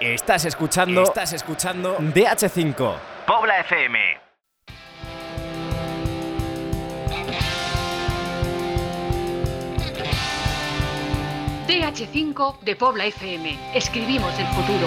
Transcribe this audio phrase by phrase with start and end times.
[0.00, 2.94] Estás escuchando, estás escuchando DH5,
[3.26, 3.98] Pobla FM.
[11.66, 13.58] DH5 de Pobla FM.
[13.74, 14.86] Escribimos el futuro.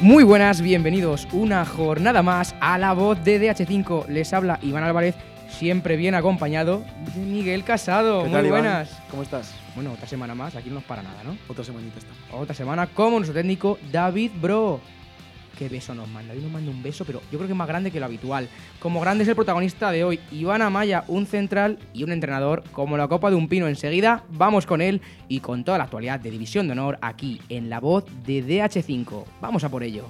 [0.00, 4.06] Muy buenas, bienvenidos una jornada más a la voz de DH5.
[4.08, 5.14] Les habla Iván Álvarez,
[5.48, 6.82] siempre bien acompañado
[7.14, 8.22] de Miguel Casado.
[8.22, 8.62] ¿Qué Muy tal, Iván?
[8.62, 8.90] buenas.
[9.10, 9.52] ¿Cómo estás?
[9.78, 11.38] Bueno, otra semana más, aquí no nos para nada, ¿no?
[11.46, 12.10] Otra semanita está.
[12.36, 14.80] Otra semana como nuestro técnico David Bro.
[15.56, 16.34] Qué beso nos manda.
[16.34, 18.48] Hoy nos manda un beso, pero yo creo que es más grande que lo habitual.
[18.80, 22.96] Como grande es el protagonista de hoy, Iván Amaya, un central y un entrenador como
[22.96, 23.68] la copa de un pino.
[23.68, 27.70] Enseguida vamos con él y con toda la actualidad de División de Honor aquí en
[27.70, 29.26] la voz de DH5.
[29.40, 30.06] Vamos a por ello.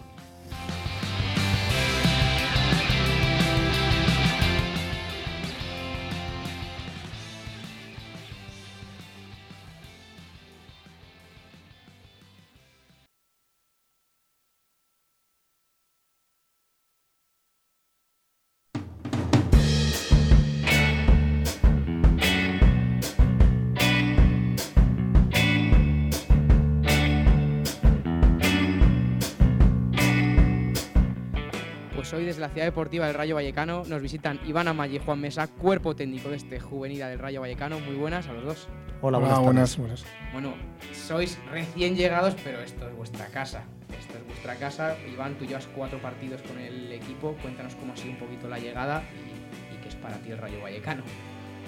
[32.59, 36.39] Ciudad deportiva del Rayo Vallecano nos visitan Iván Amaya y Juan Mesa, cuerpo técnico de
[36.39, 37.79] este juvenil del Rayo Vallecano.
[37.79, 38.69] Muy buenas a los dos.
[39.01, 39.79] Hola, Hola, buenas, buenas, tardes.
[39.79, 40.33] buenas.
[40.33, 40.55] Bueno,
[40.93, 43.63] sois recién llegados, pero esto es vuestra casa.
[43.97, 44.97] Esto es vuestra casa.
[45.09, 47.37] Iván, tú llevas cuatro partidos con el equipo.
[47.43, 50.39] Cuéntanos cómo ha sido un poquito la llegada y, y qué es para ti el
[50.39, 51.05] Rayo Vallecano.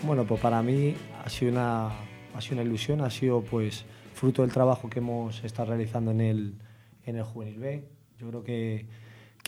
[0.02, 1.86] Bueno, pues para mí ha sido una,
[2.34, 6.20] ha sido una ilusión, ha sido pues fruto del trabajo que hemos estado realizando en
[6.20, 6.54] el,
[7.06, 7.84] en el Juvenil B.
[8.18, 8.86] Yo creo que,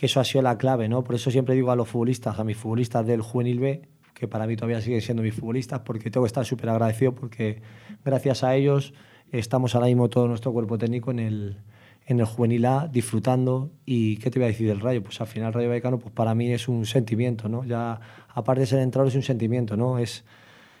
[0.05, 1.03] eso ha sido la clave, ¿no?
[1.03, 3.81] Por eso siempre digo a los futbolistas, a mis futbolistas del Juvenil B,
[4.13, 7.61] que para mí todavía siguen siendo mis futbolistas, porque tengo que estar súper agradecido porque
[8.03, 8.93] gracias a ellos
[9.31, 11.57] estamos ahora mismo todo nuestro cuerpo técnico en el,
[12.05, 13.71] en el Juvenil A disfrutando.
[13.85, 15.01] ¿Y qué te voy a decir del Rayo?
[15.01, 17.63] Pues al final el Rayo Vallecano pues para mí es un sentimiento, ¿no?
[17.63, 19.99] Ya aparte de ser entrenador es un sentimiento, ¿no?
[19.99, 20.25] Es,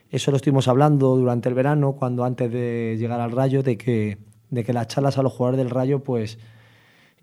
[0.09, 4.17] eso lo estuvimos hablando durante el verano, cuando antes de llegar al Rayo, de que,
[4.49, 6.37] de que las charlas a los jugadores del Rayo, pues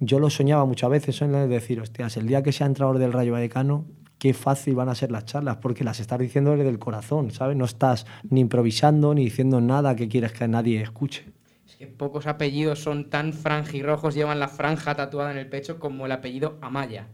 [0.00, 3.32] yo lo soñaba muchas veces, en decir, hostias, el día que sea entrenador del Rayo
[3.32, 3.84] Vallecano,
[4.18, 7.56] qué fácil van a ser las charlas, porque las estás diciendo desde el corazón, ¿sabes?
[7.56, 11.26] No estás ni improvisando ni diciendo nada que quieres que nadie escuche.
[11.68, 16.06] Es que pocos apellidos son tan franjirrojos, llevan la franja tatuada en el pecho como
[16.06, 17.06] el apellido Amaya.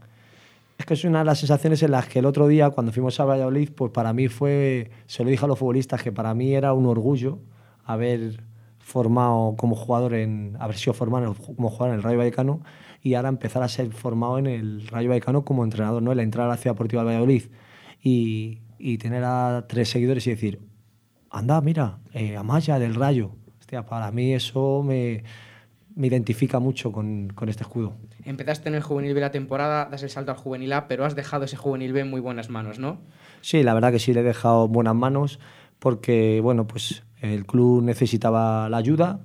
[0.77, 3.19] Es que es una de las sensaciones en las que el otro día, cuando fuimos
[3.19, 6.53] a Valladolid, pues para mí fue, se lo dije a los futbolistas, que para mí
[6.53, 7.39] era un orgullo
[7.83, 8.43] haber
[8.87, 12.61] formado como jugador en, haber sido formado como jugador en el Rayo Vallecano
[13.01, 16.13] y ahora empezar a ser formado en el Rayo Vallecano como entrenador, ¿no?
[16.13, 17.43] El entrar a la Ciudad Deportiva de Valladolid
[18.01, 20.61] y, y tener a tres seguidores y decir,
[21.29, 23.31] anda, mira, eh, Amaya del Rayo.
[23.59, 25.25] Hostia, para mí eso me,
[25.93, 27.97] me identifica mucho con, con este escudo.
[28.23, 31.13] Empezaste en el Juvenil B la temporada, das el salto al Juvenil A, pero has
[31.13, 33.01] dejado ese Juvenil B en muy buenas manos, ¿no?
[33.41, 35.41] Sí, la verdad que sí le he dejado en buenas manos
[35.79, 39.21] porque bueno, pues el club necesitaba la ayuda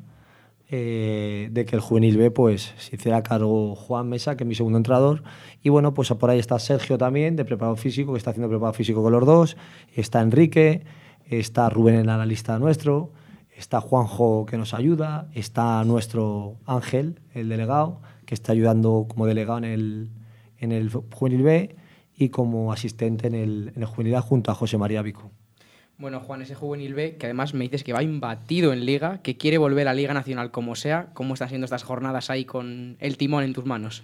[0.74, 4.54] eh, de que el juvenil B pues se hiciera cargo Juan Mesa, que es mi
[4.54, 5.22] segundo entrenador,
[5.62, 8.72] y bueno, pues por ahí está Sergio también de preparado físico, que está haciendo preparado
[8.72, 9.56] físico con los dos,
[9.94, 10.82] está Enrique,
[11.26, 13.12] está Rubén en la lista nuestro,
[13.54, 19.58] está Juanjo que nos ayuda, está nuestro Ángel, el delegado, que está ayudando como delegado
[19.58, 20.10] en el,
[20.56, 21.76] en el juvenil B
[22.16, 25.30] y como asistente en el, en el juvenil A junto a José María Vico.
[26.02, 29.36] Bueno, Juan, ese juvenil B, que además me dices que va imbatido en Liga, que
[29.36, 33.16] quiere volver a Liga Nacional como sea, ¿cómo están siendo estas jornadas ahí con el
[33.16, 34.02] timón en tus manos?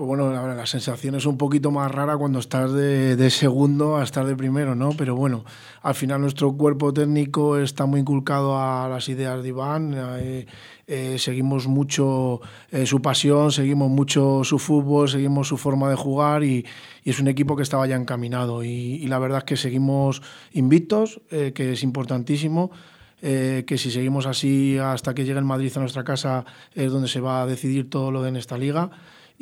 [0.00, 4.24] Pues bueno, la, sensación es un poquito más rara cuando estás de, segundo a estar
[4.24, 4.92] de primero, ¿no?
[4.96, 5.44] Pero bueno,
[5.82, 9.94] al final nuestro cuerpo técnico está muy inculcado a las ideas de Iván.
[9.94, 10.46] eh,
[10.86, 12.40] eh, seguimos mucho
[12.70, 16.64] eh, su pasión, seguimos mucho su fútbol, seguimos su forma de jugar y,
[17.04, 18.64] es un equipo que estaba ya encaminado.
[18.64, 20.22] Y, la verdad es que seguimos
[20.52, 22.70] invictos, que es importantísimo.
[23.20, 27.20] que si seguimos así hasta que llegue el Madrid a nuestra casa es donde se
[27.20, 28.90] va a decidir todo lo de en esta liga.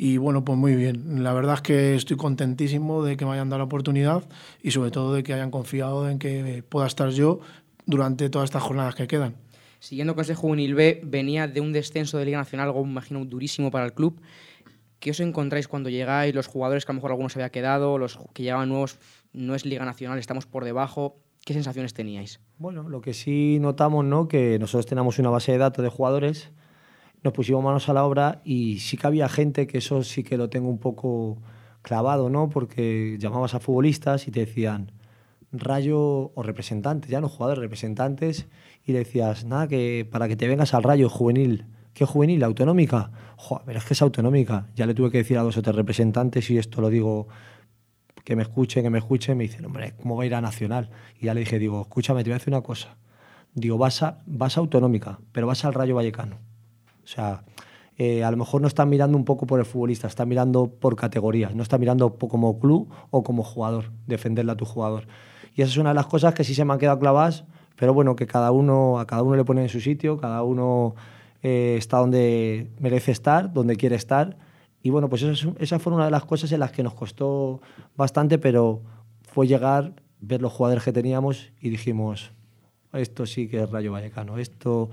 [0.01, 1.25] Y bueno, pues muy bien.
[1.25, 4.23] La verdad es que estoy contentísimo de que me hayan dado la oportunidad
[4.63, 7.41] y sobre todo de que hayan confiado en que pueda estar yo
[7.85, 9.35] durante todas estas jornadas que quedan.
[9.79, 13.25] Siguiendo con ese juvenil B, venía de un descenso de Liga Nacional, algo me imagino
[13.25, 14.21] durísimo para el club.
[15.01, 16.33] ¿Qué os encontráis cuando llegáis?
[16.33, 18.99] Los jugadores que a lo mejor algunos se había quedado, los que llegaban nuevos,
[19.33, 21.17] no es Liga Nacional, estamos por debajo.
[21.43, 22.39] ¿Qué sensaciones teníais?
[22.57, 24.29] Bueno, lo que sí notamos, ¿no?
[24.29, 26.51] Que nosotros tenemos una base de datos de jugadores,
[27.23, 30.37] nos pusimos manos a la obra y sí que había gente que eso sí que
[30.37, 31.37] lo tengo un poco
[31.81, 32.49] clavado, ¿no?
[32.49, 34.91] Porque llamabas a futbolistas y te decían
[35.51, 38.47] Rayo o representantes, ya no jugadores, representantes,
[38.85, 41.65] y decías, nada, que para que te vengas al Rayo juvenil,
[41.99, 42.43] ¿Qué juvenil?
[42.43, 43.11] ¿Autonómica?
[43.35, 44.67] Joder, es que es autonómica.
[44.73, 47.27] Ya le tuve que decir a dos o tres representantes y esto lo digo
[48.23, 50.91] que me escuchen, que me escuchen, me dicen, hombre, ¿cómo va a ir a Nacional?
[51.19, 52.95] Y ya le dije, digo, escúchame, te voy a decir una cosa.
[53.53, 56.37] Digo, vas a, vas a autonómica, pero vas al Rayo Vallecano.
[57.09, 57.41] O sea,
[57.97, 60.95] eh, a lo mejor no están mirando un poco por el futbolista, están mirando por
[60.95, 65.07] categorías, no están mirando como club o como jugador, defenderle a tu jugador.
[65.55, 67.45] Y esa es una de las cosas que sí se me han quedado clavadas,
[67.75, 70.93] pero bueno, que cada uno, a cada uno le pone en su sitio, cada uno
[71.41, 74.37] eh, está donde merece estar, donde quiere estar.
[74.83, 77.59] Y bueno, pues esa, esa fue una de las cosas en las que nos costó
[77.97, 78.81] bastante, pero
[79.23, 82.33] fue llegar, ver los jugadores que teníamos y dijimos,
[82.93, 84.91] esto sí que es Rayo Vallecano, esto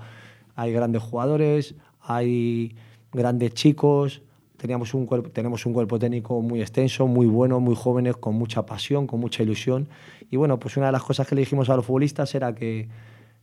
[0.57, 1.75] hay grandes jugadores,
[2.07, 2.75] hay
[3.11, 4.21] grandes chicos,
[4.55, 8.65] teníamos un cuerpo, tenemos un cuerpo técnico muy extenso, muy bueno, muy jóvenes, con mucha
[8.65, 9.89] pasión, con mucha ilusión.
[10.31, 12.87] Y bueno, pues una de las cosas que le dijimos a los futbolistas era que,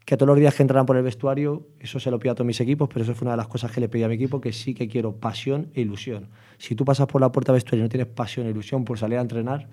[0.05, 2.47] que todos los días que entraran por el vestuario, eso se lo pido a todos
[2.47, 4.41] mis equipos, pero eso fue una de las cosas que le pedí a mi equipo,
[4.41, 6.29] que sí que quiero pasión e ilusión.
[6.57, 8.99] Si tú pasas por la puerta de vestuario y no tienes pasión e ilusión por
[8.99, 9.69] salir a entrenar,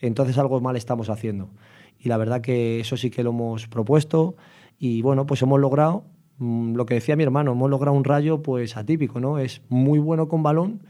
[0.00, 1.48] entonces algo mal estamos haciendo.
[1.98, 4.34] Y la verdad que eso sí que lo hemos propuesto
[4.78, 6.04] y bueno, pues hemos logrado
[6.42, 9.38] lo que decía mi hermano, hemos logrado un rayo pues atípico, ¿no?
[9.38, 10.82] Es muy bueno con balón,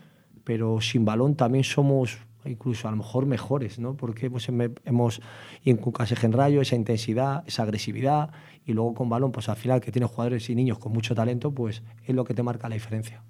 [0.44, 3.94] pero sin balón también somos incluso a lo mejor mejores, ¿no?
[3.94, 4.48] Porque pues,
[4.84, 5.20] hemos
[5.64, 8.30] inculcado ese rayo, esa intensidad, esa agresividad,
[8.64, 11.52] y luego con balón, pues al final que tienes jugadores y niños con mucho talento,
[11.52, 13.22] pues es lo que te marca la diferencia.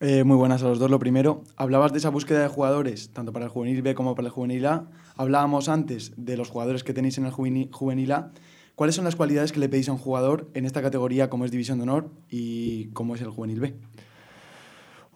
[0.00, 0.90] Eh, muy buenas a los dos.
[0.90, 4.28] Lo primero, hablabas de esa búsqueda de jugadores, tanto para el juvenil B como para
[4.28, 4.86] el juvenil A.
[5.16, 8.32] Hablábamos antes de los jugadores que tenéis en el juvenil A.
[8.74, 11.52] ¿Cuáles son las cualidades que le pedís a un jugador en esta categoría como es
[11.52, 13.74] División de Honor y como es el juvenil B?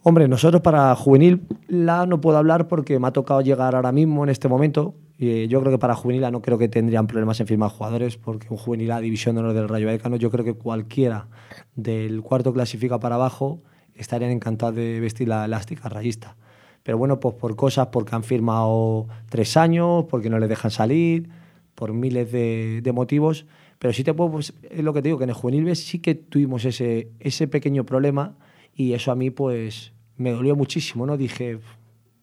[0.04, 1.42] Hombre, nosotros para juvenil
[1.88, 5.48] A no puedo hablar porque me ha tocado llegar ahora mismo en este momento y
[5.48, 8.46] yo creo que para juvenil A no creo que tendrían problemas en firmar jugadores, porque
[8.50, 11.26] un juvenil A, división de honor del Rayo Vallecano, yo creo que cualquiera
[11.74, 13.60] del cuarto clasifica para abajo
[13.96, 16.36] estarían encantados de vestir la elástica rayista.
[16.84, 21.28] Pero bueno, pues por cosas, porque han firmado tres años, porque no les dejan salir,
[21.78, 23.46] por miles de, motivos.
[23.78, 25.76] Pero sí te puedo, pues, es lo que te digo, que en el juvenil B
[25.76, 28.36] sí que tuvimos ese, ese pequeño problema
[28.74, 31.16] y eso a mí pues me dolió muchísimo, ¿no?
[31.16, 31.60] Dije,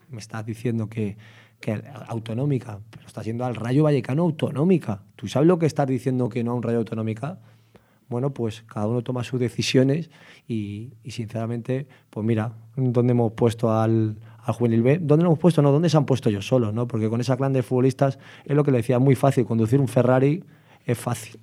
[0.10, 1.16] me estás diciendo que
[1.60, 5.04] que autonómica, pero está siendo al Rayo Vallecano autonómica.
[5.16, 7.40] ¿Tú sabes lo que estás diciendo que no a un Rayo autonómica?
[8.08, 10.12] Bueno, pues cada uno toma sus decisiones
[10.48, 15.00] y, sinceramente, pues mira, ¿dónde hemos puesto al, al Juvenil B?
[15.01, 15.62] ¿Dónde lo hemos puesto?
[15.62, 16.74] No, ¿dónde se han puesto ellos solos?
[16.74, 16.88] ¿no?
[16.88, 19.45] Porque con esa clan de futbolistas es lo que le decía, muy fácil.
[19.45, 20.44] Conducir un Ferrari
[20.86, 21.39] es fácil.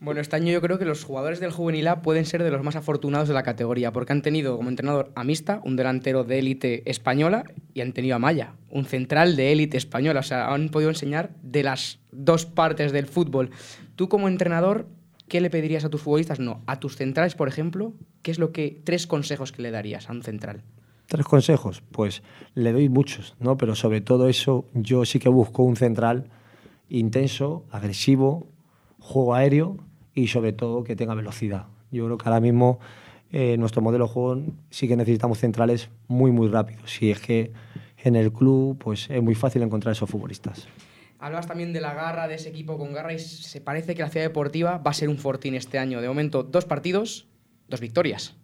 [0.00, 2.62] Bueno, este año yo creo que los jugadores del Juvenil A pueden ser de los
[2.62, 6.40] más afortunados de la categoría, porque han tenido como entrenador a Mista, un delantero de
[6.40, 10.20] élite española, y han tenido a Maya, un central de élite española.
[10.20, 13.50] O sea, han podido enseñar de las dos partes del fútbol.
[13.96, 14.88] Tú como entrenador,
[15.26, 16.38] ¿qué le pedirías a tus futbolistas?
[16.38, 20.10] No, a tus centrales, por ejemplo, ¿qué es lo que tres consejos que le darías
[20.10, 20.64] a un central?
[21.06, 22.22] Tres consejos, pues
[22.54, 23.56] le doy muchos, ¿no?
[23.56, 26.30] Pero sobre todo eso, yo sí que busco un central
[26.88, 28.46] intenso, agresivo,
[28.98, 29.76] juego aéreo
[30.14, 31.66] y sobre todo que tenga velocidad.
[31.90, 32.78] Yo creo que ahora mismo
[33.32, 37.02] eh, nuestro modelo de juego sí que necesitamos centrales muy, muy rápidos.
[37.02, 37.52] Y es que
[37.98, 40.68] en el club pues, es muy fácil encontrar esos futbolistas.
[41.18, 44.10] Hablabas también de la garra de ese equipo con garra y se parece que la
[44.10, 46.00] ciudad deportiva va a ser un fortín este año.
[46.00, 47.26] De momento, dos partidos,
[47.68, 48.36] dos victorias.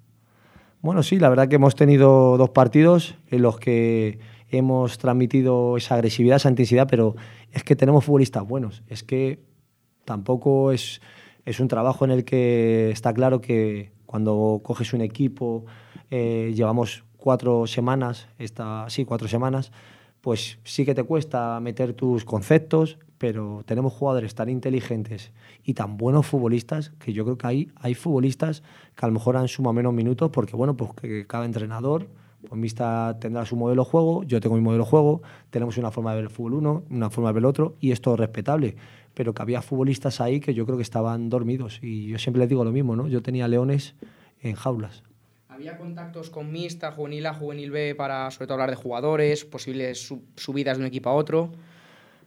[0.82, 4.18] Bueno, sí, la verdad que hemos tenido dos partidos en los que
[4.48, 7.16] hemos transmitido esa agresividad, esa intensidad, pero
[7.52, 8.82] es que tenemos futbolistas buenos.
[8.88, 9.40] Es que
[10.04, 11.00] tampoco es
[11.44, 15.64] es un trabajo en el que está claro que cuando coges un equipo,
[16.10, 19.72] eh, llevamos cuatro semanas, esta, sí, cuatro semanas,
[20.20, 25.30] pues sí que te cuesta meter tus conceptos, pero tenemos jugadores tan inteligentes
[25.62, 28.62] y tan buenos futbolistas que yo creo que hay, hay futbolistas
[28.96, 32.08] que a lo mejor han sumado menos minutos porque, bueno, pues que cada entrenador
[32.48, 35.90] pues Vista tendrá su modelo de juego, yo tengo mi modelo de juego, tenemos una
[35.90, 38.16] forma de ver el fútbol uno, una forma de ver el otro, y es todo
[38.16, 38.76] respetable
[39.12, 41.80] pero que había futbolistas ahí que yo creo que estaban dormidos.
[41.82, 43.08] Y yo siempre les digo lo mismo, ¿no?
[43.08, 43.96] Yo tenía leones
[44.40, 45.02] en jaulas.
[45.48, 50.14] ¿Había contactos con Mista, Juvenil A, Juvenil B para sobre todo hablar de jugadores, posibles
[50.36, 51.52] subidas de un equipo a otro?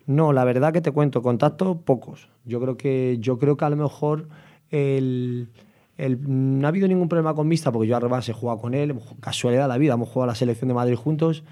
[0.05, 2.29] No, la verdad que te cuento, contactos pocos.
[2.45, 4.27] Yo creo que, yo creo que a lo mejor
[4.69, 5.49] el,
[5.97, 9.63] no ha habido ningún problema con Mista, porque yo además he jugado con él, casualidad
[9.63, 11.43] de la vida, hemos jugado a la selección de Madrid juntos,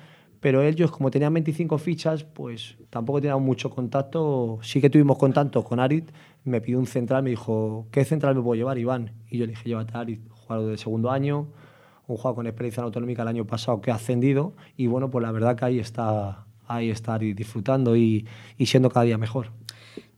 [0.41, 4.57] pero ellos, como tenían 25 fichas, pues tampoco tenían mucho contacto.
[4.63, 6.05] Sí que tuvimos contacto con Arid,
[6.43, 9.11] me pidió un central, me dijo, ¿qué central me puedo llevar, Iván?
[9.29, 11.47] Y yo le dije, llévate a Arid, jugador de segundo año,
[12.07, 15.21] un jugador con experiencia en autonómica el año pasado que ha ascendido, y bueno, pues
[15.21, 19.51] la verdad que ahí está, ahí está Arid disfrutando y, y siendo cada día mejor.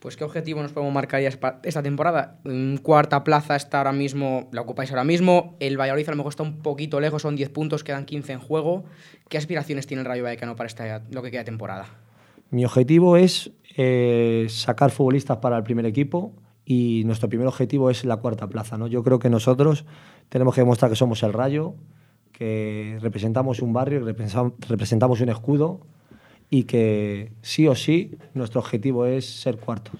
[0.04, 1.30] Pues qué objetivo nos podemos marcar ya
[1.64, 2.38] esta temporada.
[2.44, 5.56] En cuarta plaza está ahora mismo, la ocupáis ahora mismo.
[5.62, 8.40] El Valladolid a lo mejor está un poquito lejos, son 10 puntos, quedan 15 en
[8.40, 8.84] juego.
[9.30, 11.86] ¿Qué aspiraciones tiene el Rayo Vallecano para esta, lo que queda de temporada?
[12.50, 16.34] Mi objetivo es eh, sacar futbolistas para el primer equipo
[16.66, 18.78] y nuestro primer objetivo es la cuarta plaza.
[18.78, 18.88] ¿no?
[18.88, 19.86] Yo creo que nosotros
[20.28, 21.76] tenemos que demostrar que somos el Rayo,
[22.34, 25.80] que representamos un barrio, representamos un escudo
[26.54, 30.00] y que sí o sí nuestro objetivo es ser cuartos.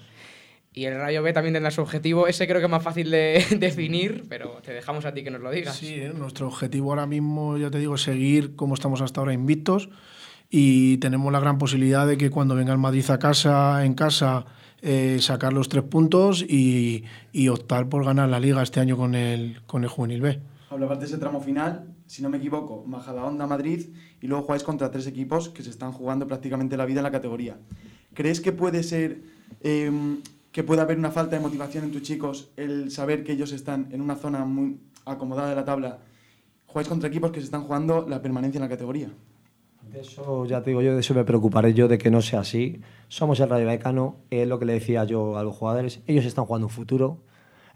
[0.72, 2.28] Y el Rayo B también tendrá su objetivo.
[2.28, 5.40] Ese creo que es más fácil de definir, pero te dejamos a ti que nos
[5.40, 5.76] lo digas.
[5.76, 6.12] Sí, ¿eh?
[6.14, 9.88] nuestro objetivo ahora mismo, ya te digo, es seguir como estamos hasta ahora invictos
[10.48, 14.44] y tenemos la gran posibilidad de que cuando venga el Madrid a casa, en casa,
[14.80, 19.16] eh, sacar los tres puntos y, y, optar por ganar la liga este año con
[19.16, 20.40] el, con el Juvenil B.
[20.74, 23.90] Hablabas de ese tramo final, si no me equivoco, Majadahonda, Madrid,
[24.20, 27.12] y luego jugáis contra tres equipos que se están jugando prácticamente la vida en la
[27.12, 27.56] categoría.
[28.12, 29.22] ¿Crees que puede ser
[29.60, 33.52] em, que puede haber una falta de motivación en tus chicos el saber que ellos
[33.52, 36.00] están en una zona muy acomodada de la tabla?
[36.66, 39.10] Jugáis contra equipos que se están jugando la permanencia en la categoría.
[39.92, 42.40] De eso ya te digo yo, de eso me preocuparé yo de que no sea
[42.40, 42.80] así.
[43.06, 46.46] Somos el Rayo Vallecano, es lo que le decía yo a los jugadores, ellos están
[46.46, 47.20] jugando un futuro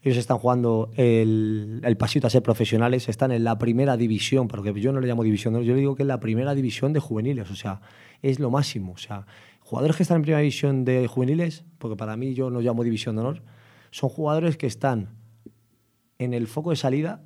[0.02, 4.92] ellos están jugando el, pasito a ser profesionales, están en la primera división, porque yo
[4.92, 7.56] no le llamo división, yo le digo que es la primera división de juveniles, o
[7.56, 7.80] sea,
[8.22, 8.92] es lo máximo.
[8.92, 9.26] O sea,
[9.60, 13.16] jugadores que están en primera división de juveniles, porque para mí yo no llamo división
[13.16, 13.42] de honor,
[13.90, 15.08] son jugadores que están
[16.18, 17.22] en el foco de salida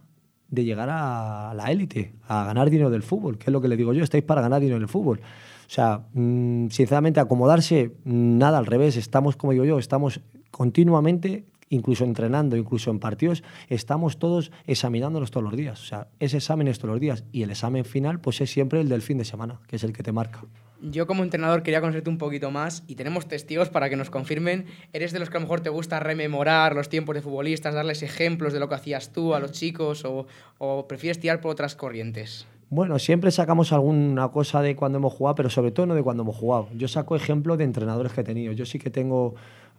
[0.49, 3.77] de llegar a la élite, a ganar dinero del fútbol, que es lo que le
[3.77, 5.21] digo yo, estáis para ganar dinero del fútbol.
[5.21, 12.05] O sea, mm, sinceramente, acomodarse, nada al revés, estamos, como digo yo, estamos continuamente incluso
[12.05, 15.81] entrenando, incluso en partidos, estamos todos examinándonos todos los días.
[15.81, 17.25] O sea, ese examen es todos los días.
[17.33, 19.93] Y el examen final, pues es siempre el del fin de semana, que es el
[19.93, 20.45] que te marca.
[20.83, 24.67] Yo como entrenador quería conocerte un poquito más y tenemos testigos para que nos confirmen.
[24.93, 28.03] ¿Eres de los que a lo mejor te gusta rememorar los tiempos de futbolistas, darles
[28.03, 30.27] ejemplos de lo que hacías tú a los chicos o,
[30.59, 32.47] o prefieres tirar por otras corrientes?
[32.69, 36.25] Bueno, siempre sacamos alguna cosa de cuando hemos jugado, pero sobre todo no de cuando
[36.25, 36.69] hemos jugado.
[36.75, 38.53] Yo saco ejemplos de entrenadores que he tenido.
[38.53, 39.35] Yo sí que tengo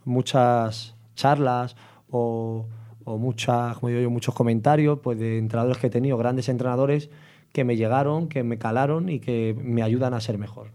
[0.06, 1.76] muchas charlas
[2.10, 2.68] o,
[3.06, 7.10] muchas, como digo yo, muchos comentarios pues, de entrenadores que he tenido, grandes entrenadores
[7.52, 10.72] que me llegaron, que me calaron y que me ayudan a ser mejor.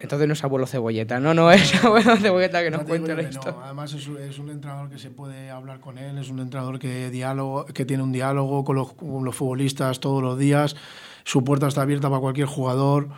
[0.00, 3.60] Entonces no es abuelo cebolleta, no, no es abuelo cebolleta que nos cuente esto.
[3.64, 7.10] Además es, es, un entrenador que se puede hablar con él, es un entrenador que,
[7.10, 10.76] diálogo, que tiene un diálogo con los, con los futbolistas todos los días,
[11.24, 13.08] su puerta está abierta para cualquier jugador.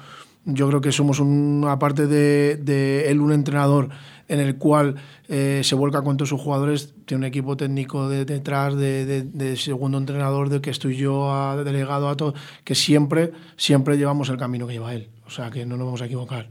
[0.44, 3.90] Yo creo que somos una parte de, de él un entrenador
[4.30, 4.94] en el cual
[5.28, 9.56] eh, se vuelca con todos sus jugadores, tiene un equipo técnico de, detrás, de, de,
[9.56, 14.37] segundo entrenador, de que estoy yo a, delegado a todo, que siempre, siempre llevamos el
[14.37, 15.11] camino que lleva él.
[15.26, 16.49] O sea, que no nos vamos a equivocar.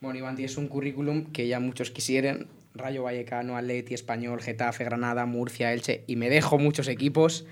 [0.00, 2.46] Bueno, Iván, es un currículum que ya muchos quisieran.
[2.74, 7.46] Rayo Vallecano, Atleti, Español, Getafe, Granada, Murcia, Elche, y me dejo muchos equipos.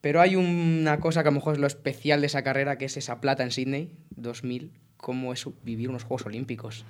[0.00, 2.86] Pero hay una cosa que a lo mejor es lo especial de esa carrera, que
[2.86, 4.72] es esa plata en Sydney, 2000.
[4.96, 6.84] ¿Cómo es vivir unos Juegos Olímpicos?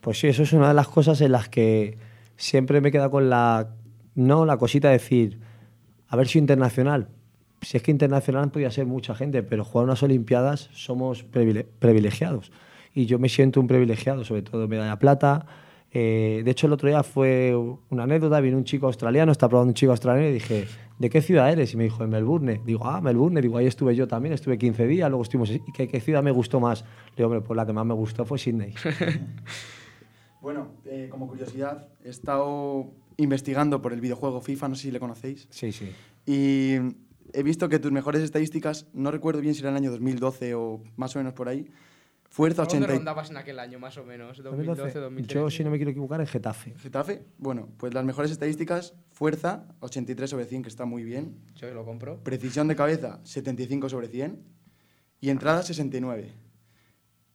[0.00, 1.98] Pues sí, eso es una de las cosas en las que
[2.36, 3.70] siempre me queda con la,
[4.14, 5.40] no, la cosita de decir,
[6.08, 7.08] a ver si internacional.
[7.62, 12.52] Si es que internacional podría ser mucha gente, pero jugar unas Olimpiadas somos privilegiados.
[12.94, 15.46] Y yo me siento un privilegiado, sobre todo medalla plata.
[15.92, 17.54] Eh, de hecho, el otro día fue
[17.90, 20.66] una anécdota, vino un chico australiano, está probando un chico australiano y dije,
[20.98, 21.72] ¿de qué ciudad eres?
[21.72, 22.60] Y me dijo, de Melbourne.
[22.64, 23.40] Digo, ah, Melbourne.
[23.40, 25.50] Digo, ahí estuve yo también, estuve 15 días, luego estuvimos...
[25.50, 26.82] ¿Y qué, qué ciudad me gustó más?
[26.82, 28.74] Le digo, hombre, pues la que más me gustó fue Sydney.
[30.46, 35.00] Bueno, eh, como curiosidad, he estado investigando por el videojuego FIFA, no sé si le
[35.00, 35.48] conocéis.
[35.50, 35.90] Sí, sí.
[36.24, 36.76] Y
[37.32, 40.84] he visto que tus mejores estadísticas, no recuerdo bien si era el año 2012 o
[40.96, 41.66] más o menos por ahí,
[42.28, 42.80] fuerza 80.
[42.80, 44.42] ¿Dónde rondabas en aquel año, más o menos?
[44.42, 45.34] 2012, 2013.
[45.34, 46.74] Yo, si no me quiero equivocar, en Getafe.
[46.78, 47.22] ¿Getafe?
[47.38, 51.36] Bueno, pues las mejores estadísticas, fuerza 83 sobre 100, que está muy bien.
[51.54, 52.22] Yo lo compro.
[52.22, 54.42] Precisión de cabeza 75 sobre 100
[55.20, 56.30] y entrada 69.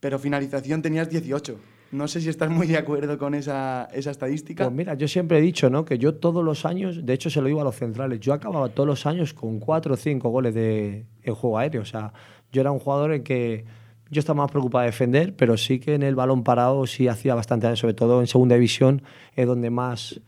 [0.00, 1.58] Pero finalización tenías 18.
[1.92, 4.64] No sé si estás muy de acuerdo con esa, esa, estadística.
[4.64, 5.84] Pues mira, yo siempre he dicho ¿no?
[5.84, 8.70] que yo todos los años, de hecho se lo digo a los centrales, yo acababa
[8.70, 11.82] todos los años con cuatro o cinco goles de, en juego aéreo.
[11.82, 12.14] O sea,
[12.50, 13.66] yo era un jugador en que
[14.12, 17.34] yo estaba más preocupado de defender, pero sí que en el balón parado sí hacía
[17.34, 19.02] bastante sobre todo en segunda división
[19.34, 20.20] es donde más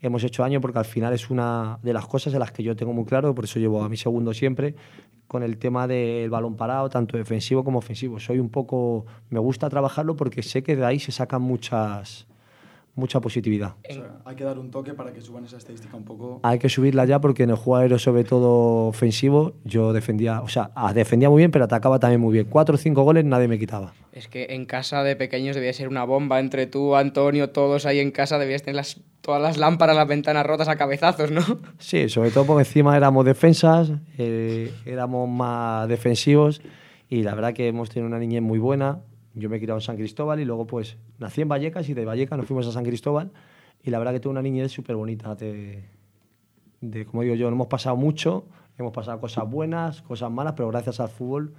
[0.00, 2.74] hemos hecho año porque al final es una de las cosas en las que yo
[2.74, 4.74] tengo muy claro, por eso llevo a mi segundo siempre,
[5.28, 8.18] con el tema del balón parado, tanto defensivo como ofensivo.
[8.18, 12.26] Soy un poco, me gusta trabajarlo porque sé que de ahí se sacan muchas,
[12.98, 13.74] mucha positividad.
[13.88, 16.40] O sea, hay que dar un toque para que suban esa estadística un poco.
[16.42, 20.48] Hay que subirla ya porque en el juego aéreo, sobre todo ofensivo, yo defendía, o
[20.48, 22.46] sea, ah, defendía muy bien, pero atacaba también muy bien.
[22.50, 23.94] Cuatro o cinco goles nadie me quitaba.
[24.12, 28.00] Es que en casa de pequeños debía ser una bomba entre tú, Antonio, todos ahí
[28.00, 31.42] en casa debías tener las, todas las lámparas, las ventanas rotas a cabezazos, ¿no?
[31.78, 36.60] Sí, sobre todo porque encima éramos defensas, eh, éramos más defensivos
[37.08, 38.98] y la verdad que hemos tenido una niñez muy buena.
[39.38, 42.04] Yo me he criado en San Cristóbal y luego pues nací en Vallecas y de
[42.04, 43.30] Vallecas nos fuimos a San Cristóbal
[43.82, 45.34] y la verdad que tuve una niñez súper bonita.
[45.34, 45.84] De,
[47.06, 48.46] como digo yo, no hemos pasado mucho,
[48.78, 51.54] hemos pasado cosas buenas, cosas malas, pero gracias al fútbol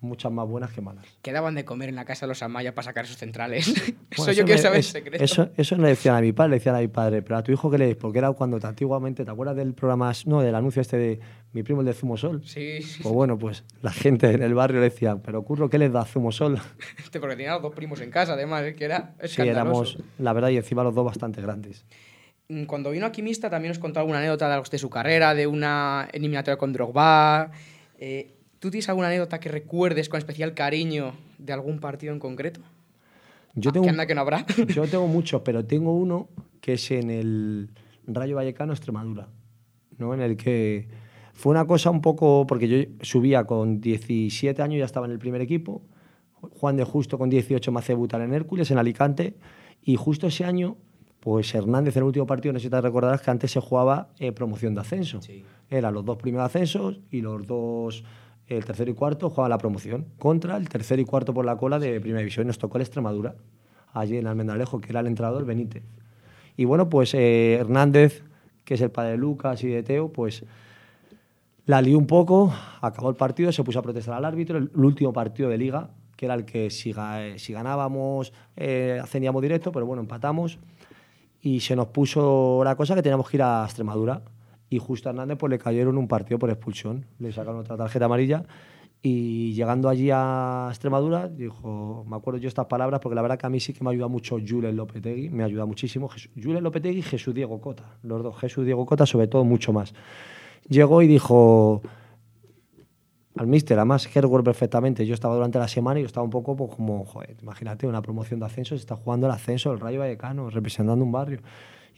[0.00, 1.04] muchas más buenas que malas.
[1.22, 3.66] ¿Qué daban de comer en la casa de los Amaya para sacar esos centrales?
[4.16, 5.24] Bueno, eso yo quiero me- saber el es- secreto.
[5.24, 7.52] Eso, eso le decían a mi padre, le decían a mi padre, pero a tu
[7.52, 10.82] hijo que le des, porque era cuando antiguamente, ¿te acuerdas del programa, no, del anuncio
[10.82, 11.20] este de
[11.52, 12.44] mi primo el de Zumosol?
[12.44, 15.78] Sí, sí, Pues bueno, pues la gente en el barrio le decía, pero curro, ¿qué
[15.78, 16.58] les da Zumosol?
[17.12, 20.32] sí, porque tenía los dos primos en casa, además, es que era Sí, éramos, la
[20.32, 21.84] verdad, y encima los dos bastante grandes.
[22.48, 26.08] Mm, Cuando vino Alquimista también os contó alguna anécdota de, de su carrera, de una
[26.12, 27.52] eliminatoria con Drogba.
[27.96, 32.60] Eh, ¿Tú tienes alguna anécdota que recuerdes con especial cariño de algún partido en concreto?
[33.54, 34.46] Yo Ah, tengo, que anda que no habrá.
[34.74, 36.28] yo tengo muchos, pero tengo uno
[36.60, 37.70] que es en el
[38.06, 39.28] Rayo Vallecano Extremadura,
[39.98, 40.14] ¿no?
[40.14, 40.88] En el que
[41.32, 45.18] fue una cosa un poco, porque yo subía con 17 años, ya estaba en el
[45.18, 45.82] primer equipo,
[46.58, 49.34] Juan de Justo con 18 me hace debutar en Hércules, en Alicante,
[49.82, 50.76] y justo ese año,
[51.20, 54.10] pues Hernández en el último partido, no sé si te recordarás que antes se jugaba
[54.18, 55.20] eh, promoción de ascenso.
[55.70, 58.04] Eran los dos primeros ascensos y los dos,
[58.56, 61.78] el tercero y cuarto, jugaban la promoción contra el tercero y cuarto por la cola
[61.78, 62.46] de Primera División.
[62.46, 63.34] Nos tocó el Extremadura,
[63.92, 65.82] allí en Almendralejo, que era el entrenador Benítez.
[66.56, 68.22] Y bueno, pues eh, Hernández,
[68.64, 70.44] que es el padre de Lucas y de Teo, pues
[71.66, 74.84] la lió un poco, acabó el partido, se puso a protestar al árbitro, el, el
[74.84, 79.70] último partido de liga, que era el que si, ga- si ganábamos eh, ascendíamos directo,
[79.72, 80.58] pero bueno, empatamos
[81.40, 84.20] y se nos puso la cosa que teníamos que ir a Extremadura
[84.70, 88.06] y justo a Hernández pues le cayeron un partido por expulsión, le sacaron otra tarjeta
[88.06, 88.44] amarilla
[89.02, 93.46] y llegando allí a Extremadura dijo, me acuerdo yo estas palabras porque la verdad que
[93.46, 96.08] a mí sí que me ayuda mucho Julen Lopetegui, me ayuda muchísimo,
[96.40, 99.92] Julen Lopetegui y Jesús Diego Cota, los dos, Jesús Diego Cota sobre todo mucho más.
[100.68, 101.82] Llegó y dijo
[103.36, 106.54] al míster, además recuerdo perfectamente, yo estaba durante la semana y yo estaba un poco
[106.56, 109.98] pues, como, joder, imagínate, una promoción de ascenso, se está jugando el ascenso del Rayo
[109.98, 111.40] Vallecano, representando un barrio.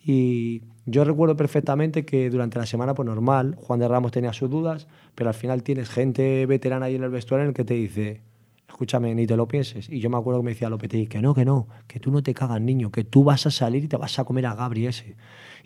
[0.04, 4.50] Y yo recuerdo perfectamente que durante la semana, pues normal, Juan de Ramos tenía sus
[4.50, 7.74] dudas, pero al final tienes gente veterana ahí en el vestuario en el que te
[7.74, 8.20] dice,
[8.68, 9.88] escúchame, ni te lo pienses.
[9.88, 12.22] Y yo me acuerdo que me decía Lopetegui, que no, que no, que tú no
[12.22, 14.88] te cagas, niño, que tú vas a salir y te vas a comer a Gabri.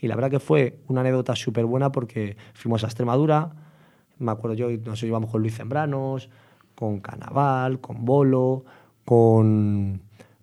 [0.00, 3.54] Y la verdad que fue una anécdota súper buena porque fuimos a Extremadura,
[4.18, 6.28] me acuerdo yo, nos íbamos con Luis Zembranos,
[6.74, 8.64] con Canaval, con Bolo,
[9.04, 10.02] con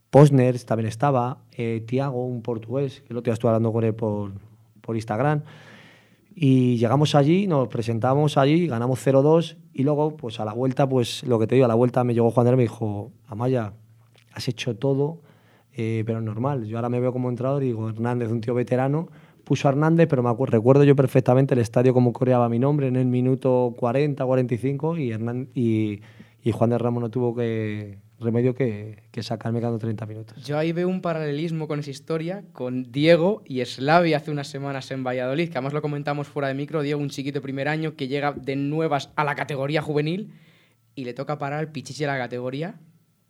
[0.09, 3.93] Posner también estaba, eh, Tiago, un portugués, que el otro día estuve hablando con él
[3.93, 4.31] por,
[4.81, 5.43] por Instagram.
[6.35, 11.23] Y llegamos allí, nos presentamos allí, ganamos 0-2 y luego, pues a la vuelta, pues
[11.23, 13.73] lo que te digo, a la vuelta me llegó Juan de y me dijo, Amaya,
[14.33, 15.21] has hecho todo,
[15.75, 16.65] eh, pero normal.
[16.65, 19.09] Yo ahora me veo como entrenador y digo, Hernández, un tío veterano,
[19.43, 22.87] puso a Hernández, pero me acuer- recuerdo yo perfectamente el estadio como coreaba mi nombre
[22.87, 26.01] en el minuto 40, 45 y, Hernán- y,
[26.41, 30.43] y Juan de Ramos no tuvo que remedio que, que sacarme quedando 30 minutos.
[30.43, 34.89] Yo ahí veo un paralelismo con esa historia, con Diego y Slavi hace unas semanas
[34.91, 36.81] en Valladolid, que además lo comentamos fuera de micro.
[36.81, 40.31] Diego, un chiquito de primer año que llega de nuevas a la categoría juvenil
[40.95, 42.75] y le toca parar al pichichi de la categoría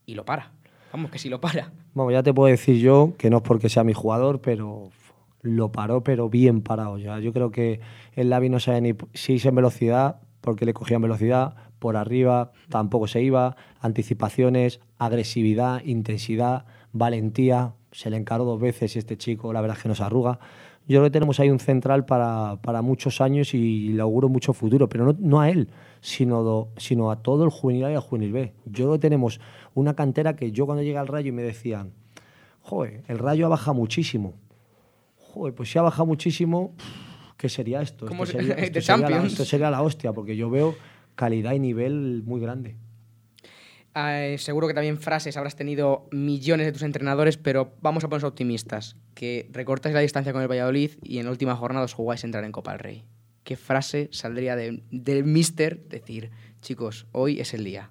[0.06, 0.52] y lo para.
[0.92, 1.72] Vamos, que sí lo para.
[1.94, 4.92] Vamos, ya te puedo decir yo que no es porque sea mi jugador, pero
[5.42, 6.98] lo paró, pero bien parado.
[6.98, 7.20] Ya.
[7.20, 7.80] Yo creo que
[8.14, 12.54] el Lavi no sabe ni si es en velocidad, porque le cogían velocidad, por arriba
[12.70, 17.74] tampoco se iba, anticipaciones, agresividad, intensidad, valentía.
[17.92, 20.40] Se le encaró dos veces y este chico, la verdad es que nos arruga.
[20.88, 24.54] Yo creo que tenemos ahí un central para, para muchos años y le auguro mucho
[24.54, 25.68] futuro, pero no, no a él,
[26.00, 28.54] sino, do- sino a todo el juvenil A y al juvenil B.
[28.66, 29.42] Yo creo que tenemos
[29.74, 31.92] una cantera que yo cuando llegué al Rayo y me decían,
[32.62, 34.36] joder, el Rayo ha bajado muchísimo.
[35.34, 36.74] Joder, pues si ha bajado muchísimo,
[37.38, 38.06] ¿qué sería esto?
[38.06, 40.76] Esto se- sería, esto sería la, esto sería la hostia, porque yo veo
[41.16, 42.76] calidad y nivel muy grande.
[43.96, 48.30] Eh, seguro que también frases habrás tenido millones de tus entrenadores, pero vamos a ponernos
[48.30, 48.96] optimistas.
[49.14, 52.28] Que recortáis la distancia con el Valladolid y en la última jornada os jugáis a
[52.28, 53.04] entrar en Copa del Rey.
[53.44, 57.90] ¿Qué frase saldría de- del mister decir, chicos, hoy es el día?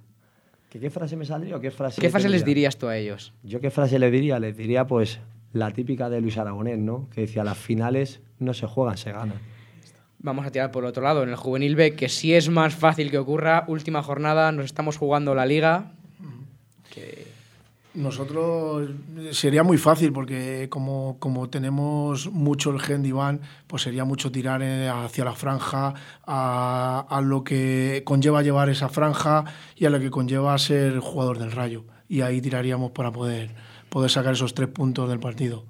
[0.71, 2.01] ¿Qué, qué frase me saldría o qué frase?
[2.01, 3.33] ¿Qué frase les dirías tú a ellos?
[3.45, 5.21] Yo qué frase le diría, les diría pues
[5.53, 7.09] la típica de Luis Aragonés, ¿no?
[7.11, 9.39] Que decía, las finales no se juegan, se ganan.
[10.23, 12.77] Vamos a tirar por el otro lado, en el juvenil B, que sí es más
[12.77, 13.65] fácil que ocurra.
[13.67, 15.95] Última jornada, nos estamos jugando la liga.
[16.95, 17.27] Que
[17.95, 18.89] Nosotros
[19.33, 24.31] sería muy fácil porque como, como tenemos mucho el gen de Iván, pues sería mucho
[24.31, 29.91] tirar eh, hacia la franja, a, a, lo que conlleva llevar esa franja y a
[29.91, 31.85] lo que conlleva ser jugador del Rayo.
[32.09, 33.51] Y ahí tiraríamos para poder,
[33.89, 35.65] poder sacar esos tres puntos del partido.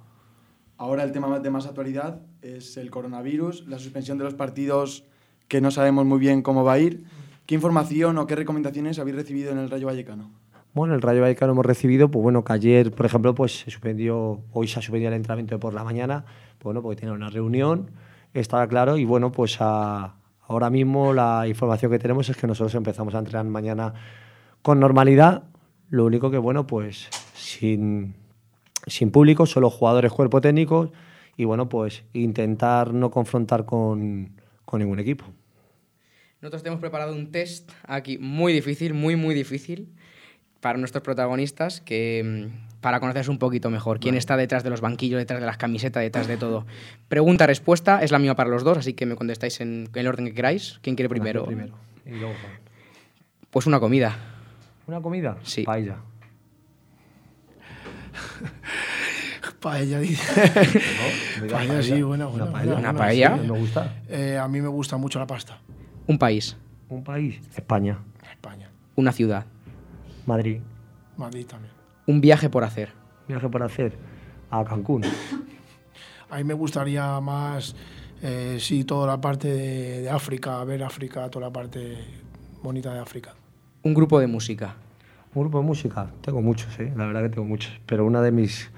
[0.77, 5.05] Ahora el tema de más actualidad es el coronavirus, la suspensión de los partidos
[5.49, 7.05] que no sabemos muy bien cómo va a ir.
[7.47, 10.31] ¿Qué información o qué recomendaciones habéis recibido en el Rayo Vallecano?
[10.75, 14.41] Bueno, el Rayo Vallecano hemos recibido, pues bueno, que ayer, por ejemplo, pues se suspendió,
[14.53, 16.25] hoy se ha suspendido el entrenamiento de por la mañana,
[16.59, 17.91] pues bueno, porque tenía una reunión,
[18.33, 20.15] estaba claro, y bueno, pues a,
[20.49, 23.93] ahora mismo la información que tenemos es que nosotros empezamos a entrenar mañana
[24.63, 25.45] con normalidad,
[25.91, 28.15] lo único que, bueno, pues sin,
[28.87, 30.91] sin público, solo jugadores, cuerpo técnico,
[31.37, 35.25] y bueno, pues intentar no confrontar con, con ningún equipo.
[36.41, 39.95] Nosotros tenemos preparado un test aquí muy difícil, muy, muy difícil
[40.61, 44.01] para nuestros protagonistas que mm, para conocerse un poquito mejor.
[44.01, 46.67] Quién está detrás de los banquillos, detrás de las camisetas, detrás de todo.
[47.09, 50.35] Pregunta-respuesta es la misma para los dos, así que me contestáis en el orden que
[50.35, 50.81] queráis.
[50.83, 51.45] ¿Quién quiere primero?
[51.45, 51.77] primero.
[52.05, 52.35] Y luego,
[53.51, 54.17] pues una comida.
[54.89, 55.39] ¿Una comida?
[55.45, 55.63] Sí.
[55.63, 55.99] Paella.
[59.63, 60.23] paella, dice.
[61.41, 62.45] No, paella, sí, buena, buena.
[62.45, 62.77] Una paella.
[62.77, 63.39] Una paella.
[63.41, 63.95] Sí, me gusta.
[64.09, 65.59] Eh, a mí me gusta mucho la pasta.
[66.07, 66.57] Un país.
[66.89, 67.41] Un país.
[67.57, 67.99] España.
[68.31, 68.71] España.
[68.97, 69.47] Una ciudad.
[70.27, 70.61] Madrid.
[71.17, 71.73] Madrid también.
[72.07, 72.91] Un viaje por hacer.
[73.27, 73.97] Viaje por hacer
[74.51, 75.03] a Cancún.
[76.29, 77.75] A mí me gustaría más,
[78.23, 81.99] eh, sí, toda la parte de, de, África, ver África, toda la parte
[82.63, 83.35] bonita de África.
[83.83, 84.77] Un grupo de música.
[85.35, 86.93] Un grupo de música, tengo muchos, ¿eh?
[86.95, 88.71] la verdad que tengo muchos, pero uno de mis,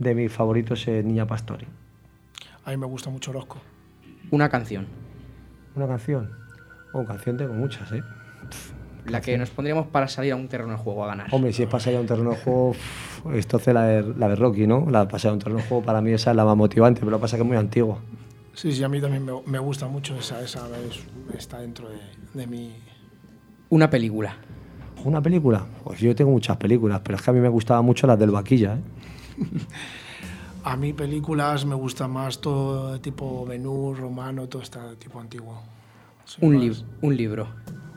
[0.00, 1.66] de mis favoritos es Niña Pastori.
[2.64, 3.58] A mí me gusta mucho Orozco.
[4.30, 4.86] Una canción.
[5.76, 6.30] ¿Una canción?
[6.92, 8.02] Oh, canción tengo muchas, ¿eh?
[9.06, 11.28] La que nos pondríamos para salir a un terreno de juego a ganar.
[11.32, 12.74] Hombre, si es para salir a un terreno de juego,
[13.26, 14.86] entonces la de, la de Rocky, ¿no?
[14.90, 17.00] La de pasar a un terreno de juego para mí esa es la más motivante,
[17.00, 17.98] pero lo que pasa es que es muy antigua.
[18.54, 21.00] Sí, sí, a mí también me, me gusta mucho esa, esa es,
[21.36, 21.98] está dentro de,
[22.34, 22.74] de mi...
[23.68, 24.36] Una película.
[25.04, 25.64] ¿Una película?
[25.84, 28.30] Pues yo tengo muchas películas, pero es que a mí me gustaban mucho las del
[28.30, 28.80] Vaquilla, ¿eh?
[30.64, 35.62] a mí películas me gusta más todo tipo menú, romano, todo este tipo antiguo.
[36.40, 36.72] Un, li
[37.02, 37.48] un libro.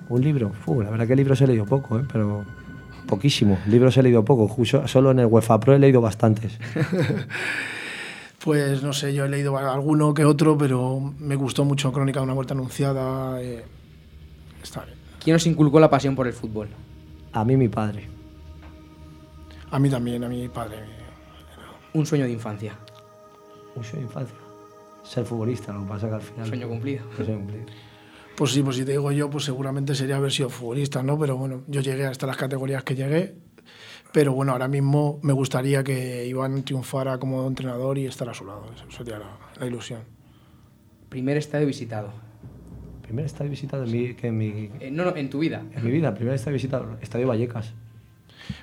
[0.10, 2.04] Un libro, Uf, la verdad que libros he leído poco, ¿eh?
[2.12, 2.46] pero
[3.08, 3.58] poquísimo.
[3.68, 4.50] Libros he leído poco,
[4.88, 6.60] solo en el UEFA Pro he leído bastantes.
[8.44, 12.26] pues no sé, yo he leído alguno que otro, pero me gustó mucho Crónica de
[12.26, 13.42] una muerte anunciada.
[13.42, 13.64] Eh,
[14.62, 14.98] está bien.
[15.24, 16.68] ¿Quién os inculcó la pasión por el fútbol?
[17.32, 18.08] A mí mi padre.
[19.72, 21.03] A mí también, a mi padre.
[21.94, 22.76] Un sueño de infancia.
[23.76, 24.38] Un sueño de infancia.
[25.04, 26.48] Ser futbolista, lo que pasa que al final...
[26.48, 27.04] Sueño cumplido.
[27.16, 27.66] Sueño cumplido.
[28.36, 31.20] Pues sí, pues si te digo yo, pues seguramente sería haber sido futbolista, ¿no?
[31.20, 33.36] Pero bueno, yo llegué hasta las categorías que llegué.
[34.12, 38.46] Pero bueno, ahora mismo me gustaría que Iván triunfara como entrenador y estar a su
[38.46, 38.66] lado.
[38.76, 40.02] Eso sería la, la ilusión.
[41.10, 42.12] Primer estadio visitado.
[43.02, 44.72] Primer estadio visitado en mi, que en mi...
[44.80, 45.64] Eh, no, no, en tu vida.
[45.76, 47.74] En mi vida, primer estadio visitado, Estadio Vallecas.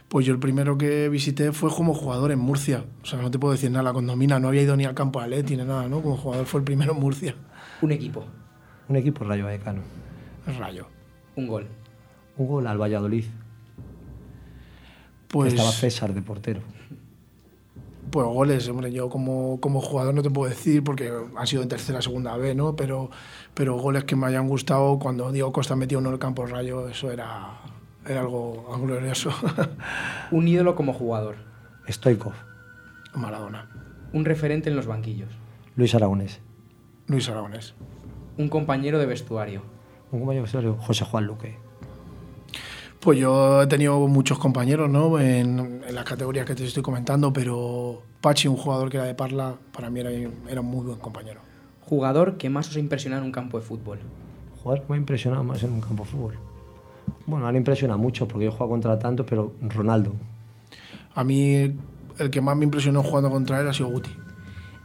[0.09, 2.85] Pues yo el primero que visité fue como jugador en Murcia.
[3.03, 5.21] O sea, no te puedo decir nada, la condomina, no había ido ni al campo
[5.21, 6.03] de Atleti ni nada, ¿no?
[6.03, 7.35] Como jugador fue el primero en Murcia.
[7.83, 8.25] Un equipo.
[8.88, 9.83] Un equipo Rayo Vallecano.
[10.47, 10.87] El Rayo.
[11.37, 11.69] Un gol.
[12.37, 13.25] Un gol al Valladolid.
[15.29, 16.61] Pues, Estaba César de portero.
[18.11, 21.69] Pues goles, hombre, yo como, como jugador no te puedo decir porque han sido en
[21.69, 22.75] tercera, segunda vez, ¿no?
[22.75, 23.11] Pero,
[23.55, 26.88] pero goles que me hayan gustado cuando Diego Costa metió uno en el campo Rayo,
[26.88, 27.60] eso era,
[28.07, 29.31] era algo, algo glorioso.
[30.31, 31.37] Un ídolo como jugador.
[31.89, 32.35] Stoikov.
[33.15, 33.69] Maradona.
[34.13, 35.31] Un referente en los banquillos.
[35.77, 36.41] Luis Aragonés.
[37.07, 37.75] Luis Aragonés.
[38.39, 39.63] Un compañero de vestuario.
[40.13, 41.59] Un compañero de vestuario, José Juan Luque.
[43.01, 45.19] Pues yo he tenido muchos compañeros ¿no?
[45.19, 49.15] en, en, las categorías que te estoy comentando, pero Pachi, un jugador que era de
[49.15, 51.41] Parla, para mí era, era un muy buen compañero.
[51.81, 54.01] ¿Jugador que más os ha impresionado en un campo de fútbol?
[54.63, 56.50] Jugador que me ha impresionado más en un campo de fútbol.
[57.27, 60.14] Bueno, han impresionado mucho porque yo he jugado contra tanto, pero Ronaldo.
[61.14, 61.75] A mí
[62.18, 64.11] el que más me impresionó jugando contra él ha sido Guti.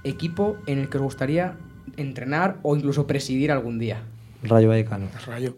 [0.03, 1.57] ¿Equipo en el que os gustaría
[1.97, 4.03] entrenar o incluso presidir algún día?
[4.43, 5.07] Rayo Vallecano.
[5.25, 5.57] Rayo.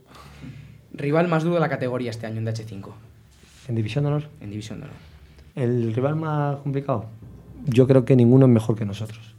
[0.94, 2.90] ¿Rival más duro de la categoría este año en DH5?
[3.68, 4.24] ¿En División de Honor?
[4.40, 4.98] En División de Honor.
[5.56, 7.06] ¿El rival más complicado?
[7.66, 9.36] Yo creo que ninguno es mejor que nosotros.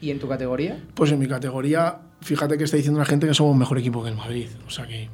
[0.00, 0.82] ¿Y en tu categoría?
[0.94, 4.10] Pues en mi categoría, fíjate que está diciendo la gente que somos mejor equipo que
[4.10, 4.48] el Madrid.
[4.66, 5.08] O sea que.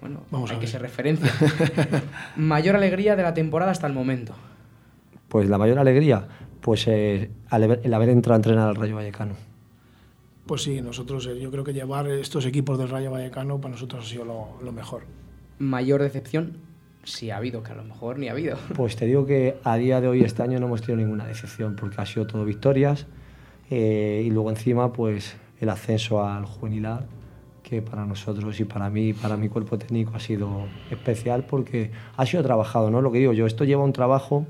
[0.00, 1.32] Bueno, Vamos hay que ser referencia.
[2.36, 4.34] mayor alegría de la temporada hasta el momento.
[5.28, 6.26] Pues la mayor alegría,
[6.60, 9.34] pues eh, el haber entrado a entrenar al Rayo Vallecano.
[10.46, 14.06] Pues sí, nosotros, eh, yo creo que llevar estos equipos del Rayo Vallecano para nosotros
[14.06, 15.02] ha sido lo, lo mejor.
[15.58, 16.68] ¿Mayor decepción?
[17.08, 18.56] si ha habido, que a lo mejor ni ha habido.
[18.74, 21.76] Pues te digo que a día de hoy, este año, no hemos tenido ninguna decepción,
[21.76, 23.06] porque ha sido todo victorias.
[23.70, 27.04] Eh, y luego encima, pues el ascenso al juvenil A,
[27.68, 32.24] que para nosotros y para mí, para mi cuerpo técnico ha sido especial porque ha
[32.24, 33.02] sido trabajado, ¿no?
[33.02, 34.46] Lo que digo yo, esto lleva un trabajo.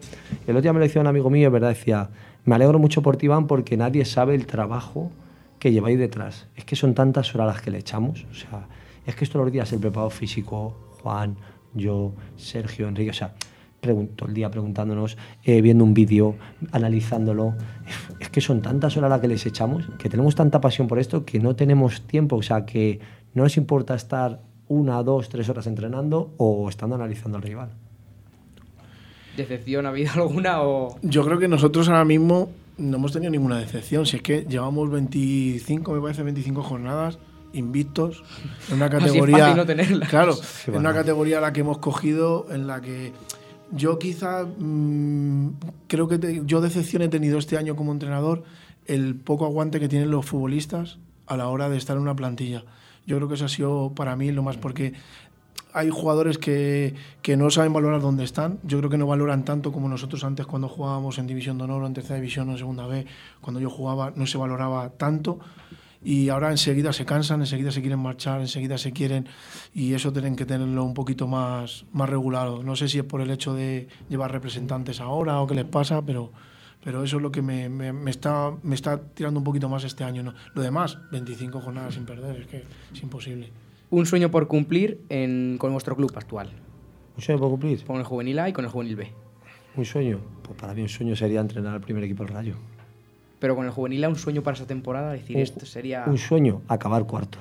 [0.47, 1.71] El otro día me lo decía un amigo mío, ¿verdad?
[1.71, 2.11] Decía,
[2.45, 5.11] me alegro mucho por ti, Iván, porque nadie sabe el trabajo
[5.59, 6.47] que lleváis detrás.
[6.55, 8.25] Es que son tantas horas las que le echamos.
[8.31, 8.69] O sea,
[9.05, 11.37] es que todos los días el preparado físico, Juan,
[11.75, 13.35] yo, Sergio, Enrique, o sea,
[13.81, 16.37] pregunto el día preguntándonos, eh, viendo un vídeo,
[16.73, 17.55] analizándolo.
[18.21, 21.25] Es que son tantas horas las que les echamos, que tenemos tanta pasión por esto
[21.25, 23.01] que no tenemos tiempo, o sea, que
[23.35, 27.71] no nos importa estar una, dos, tres horas entrenando o estando analizando al rival.
[29.37, 30.97] ¿Decepción ha habido alguna o...?
[31.03, 34.07] Yo creo que nosotros ahora mismo no hemos tenido ninguna decepción.
[34.07, 37.19] Si es que llevamos 25, me parece, 25 jornadas
[37.53, 38.23] invictos
[38.69, 39.55] en una categoría.
[39.55, 39.65] no
[40.09, 40.37] claro,
[40.67, 43.13] en una categoría la que hemos cogido, en la que
[43.73, 45.51] yo quizá mm,
[45.87, 48.45] creo que yo decepción he tenido este año como entrenador
[48.87, 52.65] el poco aguante que tienen los futbolistas a la hora de estar en una plantilla.
[53.07, 54.95] Yo creo que eso ha sido para mí lo más porque
[55.73, 58.59] hay jugadores que, que, no saben valorar dónde están.
[58.63, 61.85] Yo creo que no valoran tanto como nosotros antes cuando jugábamos en División de Honor
[61.87, 63.07] en Tercera División o en Segunda B.
[63.41, 65.39] Cuando yo jugaba no se valoraba tanto
[66.03, 69.27] y ahora enseguida se cansan, enseguida se quieren marchar, enseguida se quieren
[69.75, 72.63] y eso tienen que tenerlo un poquito más, más regulado.
[72.63, 76.03] No sé si es por el hecho de llevar representantes ahora o qué les pasa,
[76.03, 76.33] pero,
[76.85, 80.05] pero eso es lo que me, me, está, me está tirando un poquito más este
[80.05, 80.23] año.
[80.23, 80.35] ¿no?
[80.55, 83.51] Lo demás, 25 jornadas sin perder, es que es imposible.
[83.91, 86.51] Un sueño por cumplir en, con nuestro club actual.
[87.17, 87.85] ¿Un sueño por cumplir?
[87.85, 89.13] Con el juvenil A y con el juvenil B.
[89.75, 90.21] ¿Un sueño?
[90.43, 92.55] Pues para mí un sueño sería entrenar al primer equipo del Rayo.
[93.39, 96.05] Pero con el juvenil a un sueño para esta temporada, decir, esto sería...
[96.07, 97.39] Un sueño, acabar cuarto.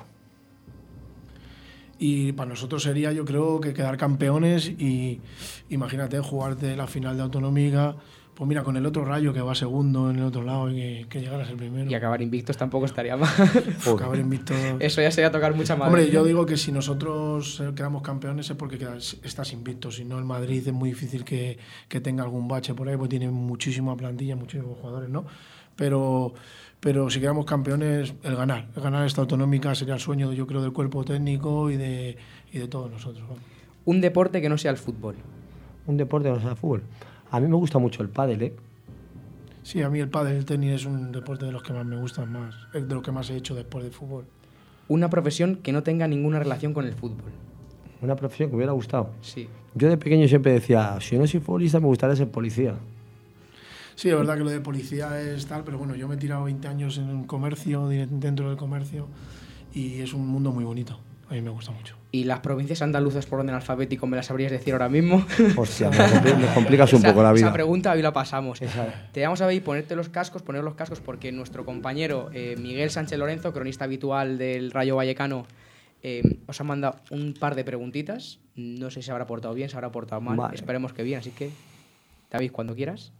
[1.98, 5.20] Y para nosotros sería, yo creo, que quedar campeones y
[5.68, 7.96] imagínate jugarte la final de Autonómica,
[8.38, 11.20] pues mira, con el otro rayo que va segundo en el otro lado y que,
[11.20, 11.90] llegara a ser primero.
[11.90, 13.28] Y acabar invictos tampoco estaría mal.
[13.92, 14.56] acabar invictos.
[14.78, 15.88] Eso ya sería tocar mucha madre.
[15.88, 19.90] Hombre, yo digo que si nosotros eh, quedamos campeones es porque quedas, estás invicto.
[19.90, 21.58] Si no, el Madrid es muy difícil que,
[21.88, 25.26] que tenga algún bache por ahí, porque tiene muchísima plantilla, muchísimos jugadores, ¿no?
[25.78, 26.34] Pero,
[26.80, 28.68] pero si quedamos campeones, el ganar.
[28.74, 32.18] El ganar esta autonómica sería el sueño, yo creo, del cuerpo técnico y de,
[32.52, 33.24] y de todos nosotros.
[33.84, 35.14] Un deporte que no sea el fútbol.
[35.86, 36.82] Un deporte que no sea el fútbol.
[37.30, 38.56] A mí me gusta mucho el pádel, ¿eh?
[39.62, 41.96] Sí, a mí el pádel, el tenis es un deporte de los que más me
[41.96, 44.24] gustan más, de lo que más he hecho después del fútbol.
[44.88, 47.30] Una profesión que no tenga ninguna relación con el fútbol.
[48.00, 49.10] Una profesión que me hubiera gustado.
[49.20, 49.48] Sí.
[49.74, 52.74] Yo de pequeño siempre decía, si no soy futbolista me gustaría ser policía.
[53.98, 56.44] Sí, es verdad que lo de policía es tal, pero bueno, yo me he tirado
[56.44, 59.08] 20 años en un comercio, dentro del comercio,
[59.74, 61.00] y es un mundo muy bonito.
[61.28, 61.96] A mí me gusta mucho.
[62.12, 65.26] ¿Y las provincias andaluzas por orden alfabético me las sabrías decir ahora mismo?
[65.56, 67.46] Hostia, me complicas un poco la vida.
[67.46, 68.60] Esa pregunta hoy la pasamos.
[69.10, 72.54] Te vamos a ver y ponerte los cascos, poner los cascos, porque nuestro compañero eh,
[72.56, 75.44] Miguel Sánchez Lorenzo, cronista habitual del Rayo Vallecano,
[76.04, 78.38] eh, os ha mandado un par de preguntitas.
[78.54, 80.54] No sé si se habrá portado bien, se habrá portado mal.
[80.54, 81.50] Esperemos que bien, así que,
[82.30, 83.10] David, cuando quieras.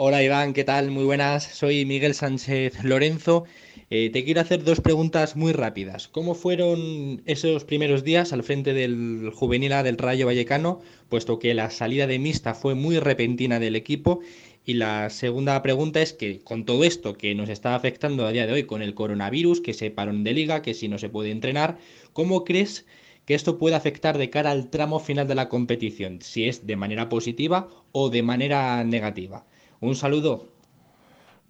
[0.00, 0.92] Hola Iván, ¿qué tal?
[0.92, 1.42] Muy buenas.
[1.42, 3.46] Soy Miguel Sánchez Lorenzo.
[3.90, 6.06] Eh, te quiero hacer dos preguntas muy rápidas.
[6.06, 11.52] ¿Cómo fueron esos primeros días al frente del juvenil A del Rayo Vallecano, puesto que
[11.52, 14.20] la salida de Mista fue muy repentina del equipo?
[14.64, 18.46] Y la segunda pregunta es que con todo esto que nos está afectando a día
[18.46, 21.32] de hoy con el coronavirus, que se paró de liga, que si no se puede
[21.32, 21.76] entrenar,
[22.12, 22.86] ¿cómo crees
[23.24, 26.22] que esto puede afectar de cara al tramo final de la competición?
[26.22, 29.44] Si es de manera positiva o de manera negativa.
[29.80, 30.46] Un saludo.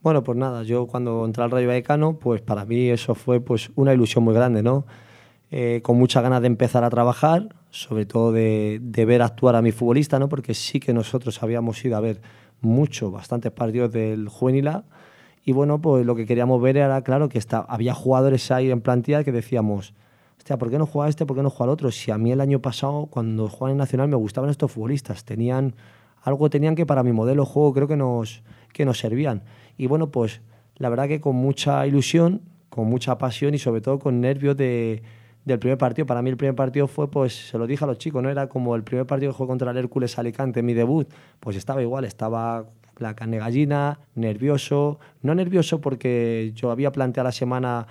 [0.03, 3.71] Bueno, pues nada, yo cuando entré al Rayo Vallecano, pues para mí eso fue pues
[3.75, 4.85] una ilusión muy grande, ¿no?
[5.51, 9.73] Eh, con muchas ganas de empezar a trabajar, sobre todo de, ver actuar a mi
[9.73, 10.29] futbolista, ¿no?
[10.29, 12.21] Porque sí que nosotros habíamos ido a ver
[12.61, 14.85] mucho, bastantes partidos del juvenil A,
[15.45, 18.83] y bueno, pues lo que queríamos ver era, claro, que está, había jugadores ahí en
[18.83, 19.95] plantilla que decíamos,
[20.37, 21.91] hostia, ¿por qué no juega este, por qué no juega el otro?
[21.91, 25.75] Si a mí el año pasado, cuando jugaba en Nacional, me gustaban estos futbolistas, tenían
[26.29, 29.43] algo tenían que para mi modelo de juego creo que nos, que nos servían.
[29.77, 30.41] Y bueno, pues
[30.77, 35.03] la verdad que con mucha ilusión, con mucha pasión y sobre todo con nervios de,
[35.45, 36.07] del primer partido.
[36.07, 38.49] Para mí el primer partido fue, pues se lo dije a los chicos, no era
[38.49, 41.09] como el primer partido que jugué contra el Hércules Alicante, mi debut,
[41.41, 42.67] pues estaba igual, estaba
[42.99, 47.87] la carne gallina, nervioso, no nervioso porque yo había planteado la semana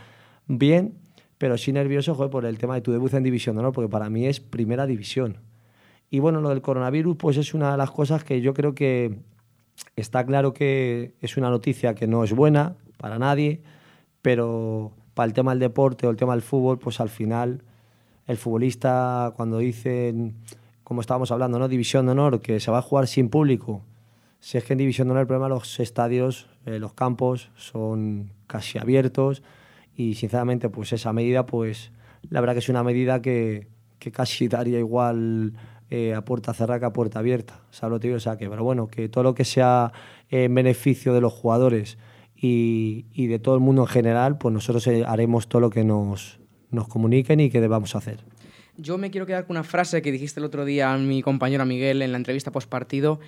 [0.48, 0.96] bien,
[1.38, 3.72] pero sí nervioso fue por el tema de tu debut en división ¿no?
[3.72, 5.38] porque para mí es primera división.
[6.10, 9.20] Y bueno, lo del coronavirus pues es una de las cosas que yo creo que
[9.96, 13.62] está claro que es una noticia que no es buena para nadie,
[14.22, 17.64] pero para el tema del deporte o el tema del fútbol, pues al final
[18.28, 20.36] el futbolista cuando dicen
[20.84, 21.68] como estábamos hablando, ¿no?
[21.68, 23.82] División de honor, que se va a jugar sin público.
[24.40, 28.32] Si es que en División de honor el problema los estadios, eh, los campos son
[28.48, 29.44] casi abiertos
[29.96, 31.92] y sinceramente pues esa medida pues
[32.30, 33.68] la verdad que es una medida que,
[34.00, 35.54] que casi daría igual
[35.90, 37.62] eh, a puerta cerrada que a puerta abierta.
[37.72, 39.92] ¿sabes lo O sea que, pero bueno, que todo lo que sea
[40.30, 41.98] en beneficio de los jugadores
[42.36, 45.84] y, y de todo el mundo en general, pues nosotros eh, haremos todo lo que
[45.84, 46.40] nos,
[46.72, 48.24] nos comuniquen y que debamos hacer.
[48.78, 51.66] Yo me quiero quedar con una frase que dijiste el otro día a mi compañero
[51.66, 53.20] Miguel en la entrevista post partido.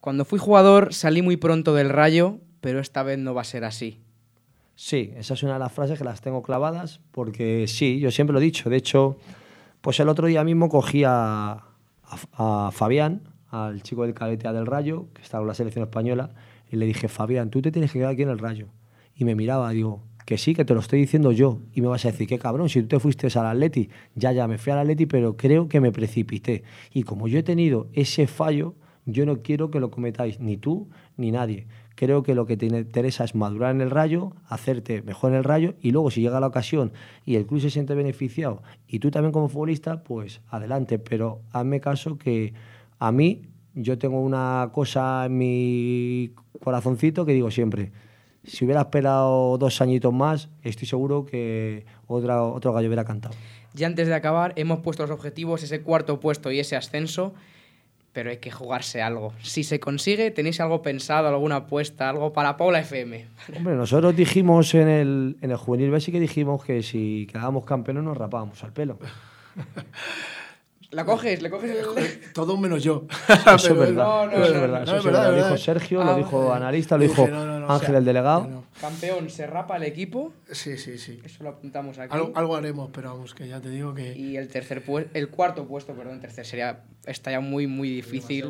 [0.00, 3.64] Cuando fui jugador salí muy pronto del rayo, pero esta vez no va a ser
[3.64, 4.00] así.
[4.74, 8.32] Sí, esa es una de las frases que las tengo clavadas, porque sí, yo siempre
[8.32, 8.70] lo he dicho.
[8.70, 9.18] De hecho,
[9.80, 11.64] pues el otro día mismo cogí a,
[12.10, 16.34] a, Fabián, al chico del cadete del Rayo, que estaba en la selección española,
[16.70, 18.68] y le dije, Fabián, tú te tienes que quedar aquí en el Rayo.
[19.14, 21.60] Y me miraba, digo, que sí, que te lo estoy diciendo yo.
[21.72, 24.46] Y me vas a decir, qué cabrón, si tú te fuiste al Atleti, ya, ya,
[24.46, 26.64] me fui al Atleti, pero creo que me precipité.
[26.92, 28.74] Y como yo he tenido ese fallo,
[29.06, 31.66] yo no quiero que lo cometáis, ni tú ni nadie.
[31.98, 35.42] Creo que lo que te interesa es madurar en el rayo, hacerte mejor en el
[35.42, 36.92] rayo y luego si llega la ocasión
[37.26, 41.00] y el club se siente beneficiado y tú también como futbolista, pues adelante.
[41.00, 42.54] Pero hazme caso que
[43.00, 43.42] a mí
[43.74, 46.30] yo tengo una cosa en mi
[46.62, 47.90] corazoncito que digo siempre,
[48.44, 53.34] si hubiera esperado dos añitos más, estoy seguro que otra, otro gallo hubiera cantado.
[53.74, 57.34] Ya antes de acabar, hemos puesto los objetivos, ese cuarto puesto y ese ascenso,
[58.18, 59.32] pero hay que jugarse algo.
[59.42, 63.28] Si se consigue, ¿tenéis algo pensado, alguna apuesta, algo para Paula FM?
[63.56, 67.64] Hombre, nosotros dijimos en el, en el Juvenil B sí que dijimos que si quedábamos
[67.64, 68.98] campeones nos rapábamos al pelo.
[70.90, 71.42] ¿La coges?
[71.42, 72.32] ¿Le coges el...?
[72.32, 73.04] Todo menos yo.
[73.54, 74.04] Eso es verdad.
[74.04, 74.82] No, no, es verdad.
[74.84, 75.30] Eso es verdad.
[75.30, 77.28] Lo dijo Sergio, lo dijo Analista, lo dijo
[77.68, 78.64] Ángel, el delegado.
[78.80, 80.32] Campeón, ¿se rapa el equipo?
[80.50, 81.20] Sí, sí, sí.
[81.24, 82.16] Eso lo apuntamos aquí.
[82.34, 84.16] Algo, haremos, pero vamos, que ya te digo que...
[84.16, 86.84] Y el tercer el cuarto puesto, perdón, tercer sería...
[87.04, 88.46] Está ya muy, muy difícil.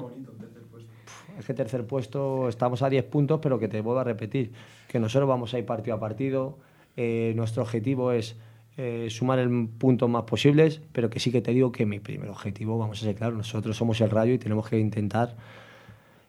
[1.39, 4.53] Es que tercer puesto estamos a 10 puntos, pero que te vuelvo a repetir,
[4.89, 6.59] que nosotros vamos a ir partido a partido.
[6.97, 8.37] Eh, nuestro objetivo es
[8.81, 12.31] eh, sumar el puntos más posibles, pero que sí que te digo que mi primer
[12.31, 15.37] objetivo, vamos a ser claros, nosotros somos el Rayo y tenemos que intentar,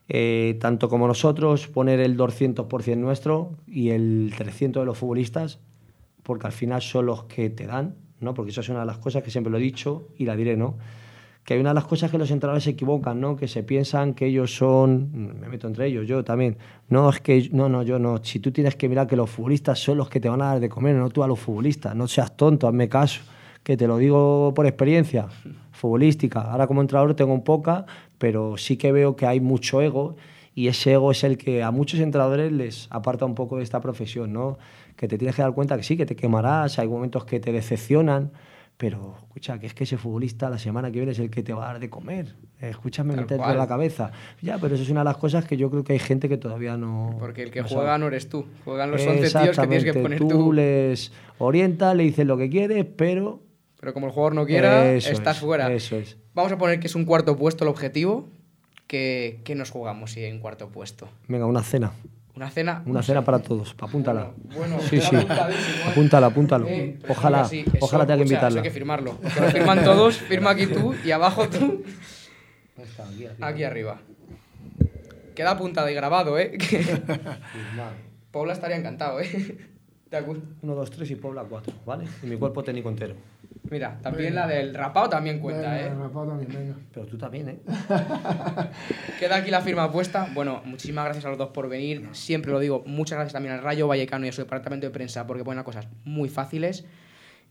[0.08, 5.60] eh, tanto como nosotros, poner el 200% nuestro y el 300% de los futbolistas,
[6.24, 8.34] porque al final son los que te dan, ¿no?
[8.34, 10.56] porque eso es una de las cosas que siempre lo he dicho y la diré,
[10.56, 10.76] ¿no?
[11.44, 13.36] Que hay una de las cosas que los entrenadores se equivocan, ¿no?
[13.36, 16.58] Que se piensan que ellos son, me meto entre ellos, yo también.
[16.88, 18.22] No, es que, no, no, yo no.
[18.22, 20.60] Si tú tienes que mirar que los futbolistas son los que te van a dar
[20.60, 21.94] de comer, no tú a los futbolistas.
[21.96, 23.22] No seas tonto, hazme caso,
[23.62, 25.28] que te lo digo por experiencia
[25.72, 26.42] futbolística.
[26.42, 27.86] Ahora como entrenador tengo un poca,
[28.18, 30.16] pero sí que veo que hay mucho ego
[30.54, 33.80] y ese ego es el que a muchos entrenadores les aparta un poco de esta
[33.80, 34.58] profesión, ¿no?
[34.96, 37.50] Que te tienes que dar cuenta que sí, que te quemarás, hay momentos que te
[37.50, 38.30] decepcionan,
[38.80, 41.52] pero escucha, que es que ese futbolista la semana que viene es el que te
[41.52, 42.34] va a dar de comer.
[42.62, 44.10] Escúchame meterte en la cabeza.
[44.40, 46.38] Ya, pero eso es una de las cosas que yo creo que hay gente que
[46.38, 47.14] todavía no.
[47.18, 48.46] Porque el que juega no eres tú.
[48.64, 50.28] Juegan los 11 tíos que tienes que poner tú.
[50.28, 53.42] Tú les orientas, le dices lo que quieres, pero.
[53.78, 55.70] Pero como el jugador no quiera, estás fuera.
[55.70, 56.16] Eso es.
[56.32, 58.30] Vamos a poner que es un cuarto puesto el objetivo.
[58.86, 61.06] ¿Qué, qué nos jugamos si hay un cuarto puesto?
[61.28, 61.92] Venga, una cena.
[62.36, 62.82] Una cena.
[62.86, 64.30] Una cena para todos, apúntala.
[64.56, 65.16] Bueno, sí, sí.
[65.86, 66.66] Apúntala, apúntalo.
[66.68, 67.48] Eh, ojalá,
[67.80, 68.60] ojalá tenga que invitarla.
[68.60, 69.20] hay que firmarlo.
[69.20, 71.82] Que lo firman todos, firma aquí tú y abajo tú.
[73.40, 73.98] Aquí arriba.
[75.34, 76.56] Queda apuntado y grabado, ¿eh?
[78.30, 79.58] Paula estaría encantado, ¿eh?
[80.62, 82.04] Uno, dos, tres y Pobla cuatro, ¿vale?
[82.22, 83.14] Y mi cuerpo técnico entero.
[83.70, 85.86] Mira, también la del rapado también cuenta, ¿eh?
[85.86, 86.76] El rapado también, venga.
[86.92, 87.58] Pero tú también, ¿eh?
[89.20, 90.28] Queda aquí la firma puesta.
[90.34, 92.08] Bueno, muchísimas gracias a los dos por venir.
[92.12, 95.24] Siempre lo digo, muchas gracias también al Rayo Vallecano y a su departamento de prensa
[95.24, 96.84] porque ponen cosas muy fáciles.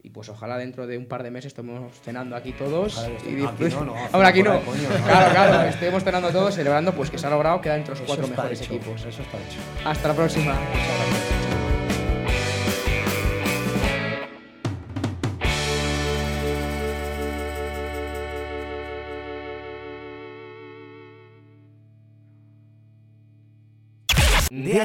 [0.04, 3.02] Y pues ojalá dentro de un par de meses estemos cenando aquí todos.
[3.26, 4.60] y aquí no, no, Ahora aquí no.
[4.60, 8.28] claro, claro, estemos cenando todos, celebrando pues que se ha logrado quedar entre los cuatro
[8.28, 9.06] mejores equipos.
[9.06, 9.60] Eso está hecho.
[9.86, 10.54] Hasta la próxima.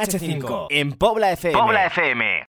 [0.05, 1.59] DH5 en Pobla FM.
[1.59, 2.47] Pobla FM.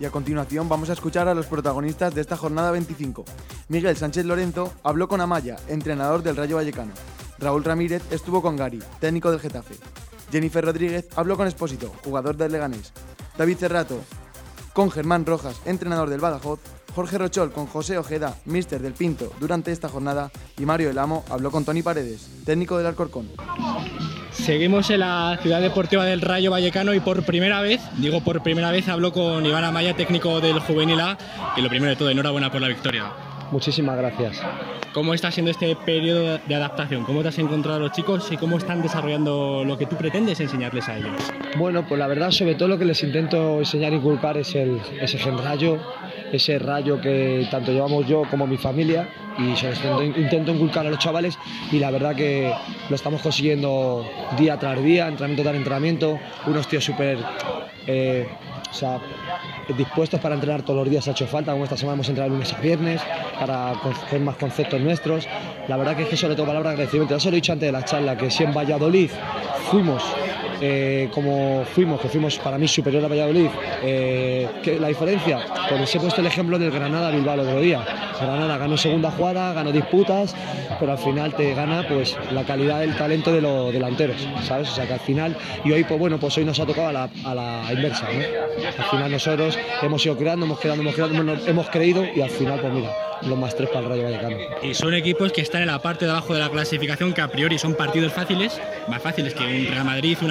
[0.00, 3.24] Y a continuación vamos a escuchar a los protagonistas de esta jornada 25.
[3.68, 6.92] Miguel Sánchez Lorenzo habló con Amaya, entrenador del Rayo Vallecano.
[7.38, 9.74] Raúl Ramírez estuvo con Gary, técnico del Getafe.
[10.30, 12.92] Jennifer Rodríguez habló con Espósito, jugador del Leganés.
[13.36, 13.98] David Cerrato
[14.72, 16.60] con Germán Rojas, entrenador del Badajoz.
[16.94, 20.30] Jorge Rochol con José Ojeda, mister del Pinto, durante esta jornada.
[20.58, 23.28] Y Mario El Amo habló con Tony Paredes, técnico del Alcorcón.
[24.32, 28.70] Seguimos en la ciudad deportiva del Rayo Vallecano y por primera vez, digo por primera
[28.70, 31.18] vez, hablo con Iván Amaya, técnico del Juvenil A,
[31.56, 33.12] y lo primero de todo, enhorabuena por la victoria.
[33.50, 34.42] Muchísimas gracias.
[34.92, 37.04] ¿Cómo está siendo este periodo de adaptación?
[37.04, 40.40] ¿Cómo te has encontrado a los chicos y cómo están desarrollando lo que tú pretendes
[40.40, 41.32] enseñarles a ellos?
[41.56, 44.80] Bueno, pues la verdad, sobre todo lo que les intento enseñar e inculcar es el,
[45.00, 45.78] ese gen rayo,
[46.32, 50.90] ese rayo que tanto llevamos yo como mi familia y se intento, intento inculcar a
[50.90, 51.38] los chavales
[51.70, 52.52] y la verdad que
[52.88, 54.04] lo estamos consiguiendo
[54.36, 57.18] día tras día, entrenamiento tras entrenamiento, unos tíos súper...
[57.86, 58.28] Eh,
[58.70, 59.00] o sea,
[59.76, 62.52] dispuestos para entrenar todos los días ha hecho falta, como esta semana hemos entrenado lunes
[62.52, 63.00] a viernes,
[63.38, 65.26] para coger más conceptos nuestros.
[65.68, 67.14] La verdad que es que sobre todo palabra agradecimiento.
[67.14, 69.10] Ya se lo he dicho antes de la charla, que si en Valladolid
[69.70, 70.02] fuimos
[70.60, 73.48] eh, como fuimos, que fuimos para mí superior a Valladolid,
[73.82, 77.84] eh, ¿qué, la diferencia, pues les he puesto el ejemplo del Granada-Bilbao el otro día.
[78.20, 80.34] Granada ganó segunda jugada, ganó disputas,
[80.80, 84.70] pero al final te gana pues la calidad del talento de los delanteros, ¿sabes?
[84.70, 86.92] O sea que al final, y hoy pues bueno, pues hoy nos ha tocado a
[86.92, 88.18] la, a la inversa, ¿no?
[88.66, 91.14] Al final nosotros hemos ido creando, hemos creado, hemos creado,
[91.46, 92.90] hemos, creído y al final pues mira,
[93.22, 94.36] los más tres para el Rayo Vallecano.
[94.62, 97.28] Y son equipos que están en la parte de abajo de la clasificación, que a
[97.28, 100.30] priori son partidos fáciles, más fáciles que un Real Madrid, un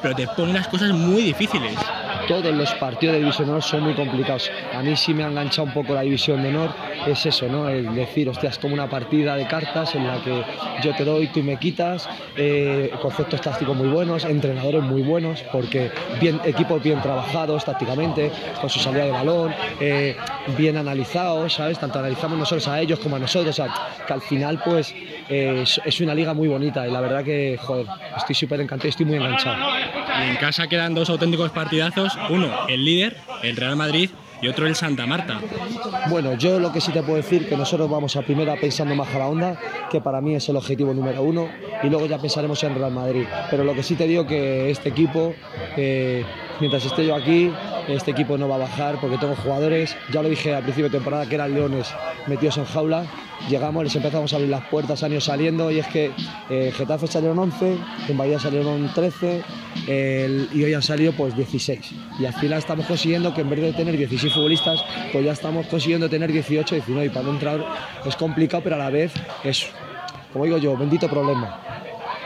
[0.00, 1.94] Pero te ponen las cosas muy difíciles.
[2.28, 4.50] Todos los partidos de División Honor son muy complicados.
[4.72, 6.70] A mí sí me ha enganchado un poco la División de Honor,
[7.06, 7.68] es eso, ¿no?
[7.68, 10.44] El decir, hostia, es como una partida de cartas en la que
[10.82, 15.90] yo te doy, tú me quitas, eh, conceptos tácticos muy buenos, entrenadores muy buenos, porque
[16.20, 20.16] bien, equipos bien trabajados tácticamente, con su salida de balón, eh,
[20.56, 21.78] bien analizados, ¿sabes?
[21.78, 23.60] Tanto analizamos nosotros a ellos como a nosotros,
[24.06, 24.94] que al final, pues,
[25.28, 28.90] eh, es una liga muy bonita y la verdad que, joder, estoy súper encantado y
[28.90, 29.56] estoy muy enganchado.
[30.22, 34.10] En casa quedan dos auténticos partidazos, uno el líder, el Real Madrid,
[34.42, 35.40] y otro el Santa Marta.
[36.10, 39.14] Bueno, yo lo que sí te puedo decir que nosotros vamos a primera pensando más
[39.14, 39.58] a la onda,
[39.90, 41.48] que para mí es el objetivo número uno,
[41.82, 43.24] y luego ya pensaremos en Real Madrid.
[43.50, 45.32] Pero lo que sí te digo que este equipo,
[45.76, 46.24] eh,
[46.58, 47.52] mientras esté yo aquí,
[47.88, 50.96] este equipo no va a bajar porque tengo jugadores, ya lo dije al principio de
[50.98, 51.88] temporada, que eran leones
[52.26, 53.04] metidos en jaula.
[53.48, 56.12] Llegamos, les empezamos a abrir las puertas, han ido saliendo y es que
[56.48, 57.76] eh, Getafe salieron 11,
[58.08, 59.42] en Bahía salieron 13
[59.88, 61.92] el- y hoy han salido pues 16.
[62.20, 65.66] Y al final estamos consiguiendo que en vez de tener 16 futbolistas, pues ya estamos
[65.66, 67.64] consiguiendo tener 18, 19 y para no entrar
[68.06, 69.12] es complicado, pero a la vez
[69.42, 69.66] es,
[70.32, 71.71] como digo yo, bendito problema.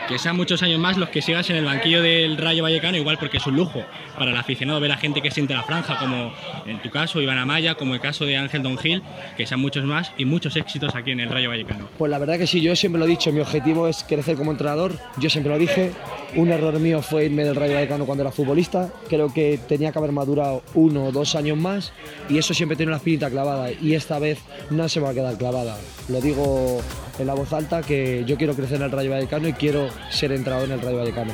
[0.07, 3.17] Que sean muchos años más los que sigas en el banquillo del Rayo Vallecano, igual
[3.19, 3.83] porque es un lujo
[4.17, 6.31] para el aficionado ver a gente que siente la franja, como
[6.65, 9.03] en tu caso Iván Amaya, como el caso de Ángel Don Gil,
[9.35, 11.89] que sean muchos más y muchos éxitos aquí en el Rayo Vallecano.
[11.97, 14.51] Pues la verdad que sí, yo siempre lo he dicho, mi objetivo es crecer como
[14.51, 15.91] entrenador, yo siempre lo dije,
[16.35, 19.99] un error mío fue irme del Rayo Vallecano cuando era futbolista, creo que tenía que
[19.99, 21.91] haber madurado uno o dos años más
[22.29, 24.39] y eso siempre tiene una espinita clavada y esta vez
[24.69, 25.77] no se va a quedar clavada.
[26.07, 26.81] Lo digo
[27.19, 30.31] en la voz alta que yo quiero crecer en el Rayo Vallecano y quiero ser
[30.31, 31.33] entrenador en el Rayo Vallecano.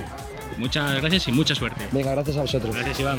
[0.57, 1.87] Muchas gracias y mucha suerte.
[1.91, 2.75] Venga, gracias a vosotros.
[2.75, 3.17] Gracias Iván.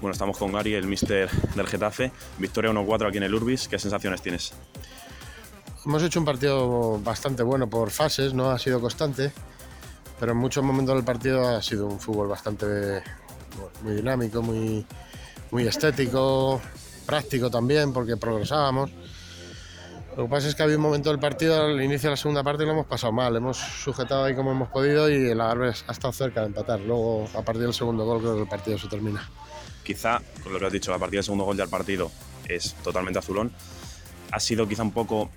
[0.00, 2.12] Bueno, estamos con Gary, el mister del Getafe.
[2.38, 3.66] Victoria 1-4 aquí en el Urbis.
[3.66, 4.52] ¿Qué sensaciones tienes?
[5.84, 9.32] Hemos hecho un partido bastante bueno por fases, no ha sido constante,
[10.18, 13.02] pero en muchos momentos del partido ha sido un fútbol bastante
[13.82, 14.84] muy dinámico, muy,
[15.50, 16.60] muy estético,
[17.06, 18.90] práctico también, porque progresábamos.
[20.16, 22.42] Lo que pasa es que había un momento del partido, al inicio de la segunda
[22.42, 23.36] parte, lo hemos pasado mal.
[23.36, 26.80] Hemos sujetado ahí como hemos podido y el Agarbe ha estado cerca de empatar.
[26.80, 29.28] Luego, a partir del segundo gol, creo que el partido se termina.
[29.84, 32.10] Quizá, con lo que has dicho, a partir del segundo gol ya el partido
[32.48, 33.52] es totalmente azulón.
[34.32, 35.28] Ha sido quizá un poco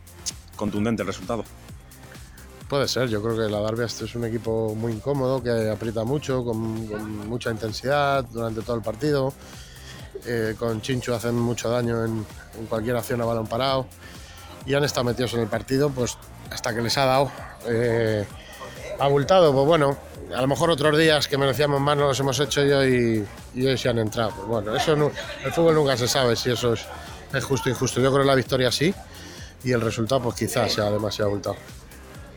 [0.56, 1.44] contundente el resultado.
[2.70, 6.46] Puede ser, yo creo que la Darby es un equipo muy incómodo, que aprieta mucho,
[6.46, 9.34] con, con mucha intensidad durante todo el partido.
[10.26, 12.26] Eh, con Chinchu hacen mucho daño en,
[12.68, 13.88] cualquier acción a balón parado.
[14.66, 16.18] Y han estado metidos en el partido pues
[16.52, 17.32] hasta que les ha dado.
[17.68, 18.26] Eh,
[19.00, 19.98] abultado, pues bueno,
[20.36, 23.66] a lo mejor otros días que merecíamos más no los hemos hecho y hoy, y
[23.66, 24.32] hoy se han entrado.
[24.32, 25.12] Pues bueno, eso no-
[25.44, 26.86] el fútbol nunca se sabe si eso es,
[27.34, 28.02] es justo o injusto.
[28.02, 28.94] Yo creo que la victoria sí
[29.64, 31.56] y el resultado pues quizás sea demasiado abultado.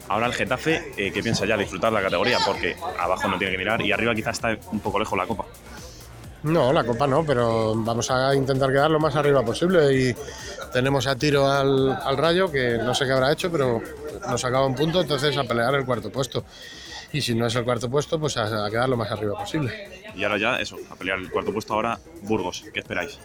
[0.08, 1.56] Ahora el Getafe, eh, ¿qué piensa ya?
[1.56, 4.98] Disfrutar la categoría, porque abajo no tiene que mirar y arriba quizá está un poco
[4.98, 5.44] lejos la copa.
[6.44, 10.14] No, la copa no, pero vamos a intentar quedar lo más arriba posible y
[10.72, 13.80] tenemos a tiro al, al Rayo, que no sé qué habrá hecho, pero
[14.28, 16.44] nos acaba un punto, entonces a pelear el cuarto puesto.
[17.12, 20.02] Y si no es el cuarto puesto, pues a, a quedar lo más arriba posible.
[20.16, 22.64] Y ahora ya, eso, a pelear el cuarto puesto ahora, Burgos.
[22.72, 23.18] ¿Qué esperáis?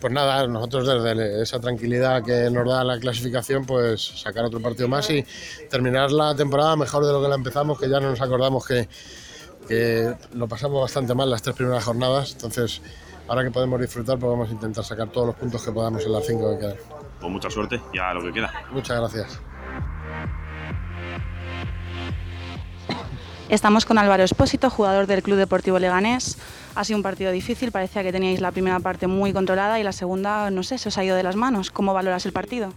[0.00, 4.88] Pues nada, nosotros desde esa tranquilidad que nos da la clasificación, pues sacar otro partido
[4.88, 5.24] más y
[5.70, 8.88] terminar la temporada mejor de lo que la empezamos, que ya no nos acordamos que,
[9.66, 12.82] que lo pasamos bastante mal las tres primeras jornadas, entonces
[13.28, 16.12] ahora que podemos disfrutar pues vamos a intentar sacar todos los puntos que podamos en
[16.12, 16.76] las cinco que quedan.
[17.20, 18.52] Pues mucha suerte y a lo que queda.
[18.70, 19.40] Muchas gracias.
[23.48, 26.38] Estamos con Álvaro Espósito, jugador del Club Deportivo Leganés.
[26.74, 29.92] Ha sido un partido difícil, parecía que teníais la primera parte muy controlada y la
[29.92, 31.70] segunda, no sé, se os ha ido de las manos.
[31.70, 32.72] ¿Cómo valoras el partido?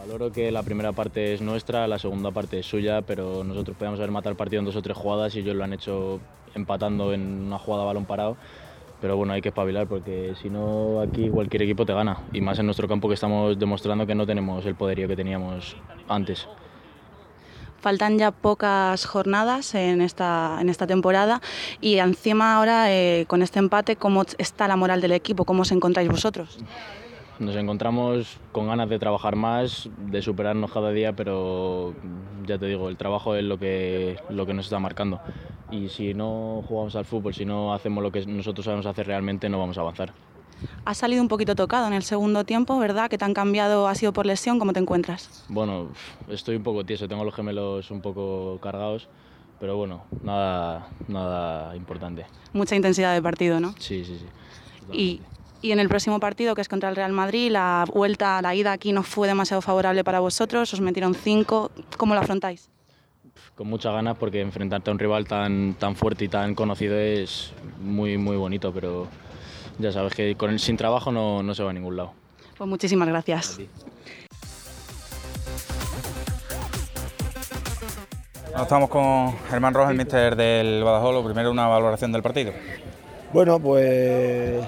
[0.00, 4.00] Valoro que la primera parte es nuestra, la segunda parte es suya, pero nosotros podíamos
[4.00, 6.20] haber matado el partido en dos o tres jugadas y ellos lo han hecho
[6.54, 8.38] empatando en una jugada balón parado.
[9.02, 12.16] Pero bueno, hay que espabilar porque si no aquí cualquier equipo te gana.
[12.32, 15.76] Y más en nuestro campo que estamos demostrando que no tenemos el poderío que teníamos
[16.08, 16.48] antes.
[17.80, 21.42] Faltan ya pocas jornadas en esta, en esta temporada
[21.82, 25.44] y encima ahora eh, con este empate, ¿cómo está la moral del equipo?
[25.44, 26.58] ¿Cómo os encontráis vosotros?
[27.40, 31.94] Nos encontramos con ganas de trabajar más, de superarnos cada día, pero
[32.46, 35.22] ya te digo, el trabajo es lo que, lo que nos está marcando.
[35.70, 39.48] Y si no jugamos al fútbol, si no hacemos lo que nosotros sabemos hacer realmente,
[39.48, 40.12] no vamos a avanzar.
[40.84, 43.08] Has salido un poquito tocado en el segundo tiempo, ¿verdad?
[43.08, 43.88] ¿Que te han cambiado?
[43.88, 44.58] ¿Ha sido por lesión?
[44.58, 45.46] ¿Cómo te encuentras?
[45.48, 45.88] Bueno,
[46.28, 49.08] estoy un poco tieso, tengo los gemelos un poco cargados,
[49.58, 52.26] pero bueno, nada, nada importante.
[52.52, 53.72] Mucha intensidad de partido, ¿no?
[53.78, 54.26] Sí, sí, sí.
[54.92, 55.22] Y,
[55.62, 58.72] y, en el próximo partido, que es contra el Real Madrid, la vuelta, la ida
[58.72, 61.70] aquí no fue demasiado favorable para vosotros, os metieron cinco.
[61.96, 62.70] ¿Cómo lo afrontáis?
[63.54, 67.52] Con muchas ganas, porque enfrentarte a un rival tan, tan fuerte y tan conocido es
[67.80, 69.08] muy, muy bonito, pero
[69.78, 72.12] ya sabes que con el sin trabajo no, no se va a ningún lado.
[72.56, 73.58] Pues muchísimas gracias.
[78.62, 81.14] estamos con Germán Rojas, el míster del Badajoz.
[81.14, 82.52] Lo primero, una valoración del partido.
[83.32, 84.66] Bueno, pues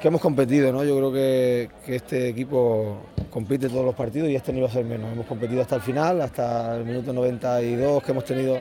[0.00, 0.84] que hemos competido, ¿no?
[0.84, 4.84] Yo creo que, este equipo compite todos los partidos y este no iba a ser
[4.84, 5.12] menos.
[5.12, 8.58] Hemos competido hasta el final, hasta el minuto 92, que hemos tenido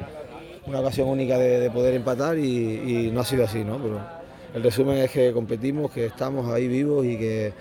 [0.66, 3.78] una ocasión única de, de poder empatar y, no ha sido así, ¿no?
[3.78, 4.00] Pero
[4.54, 7.54] el resumen es que competimos, que estamos ahí vivos y que,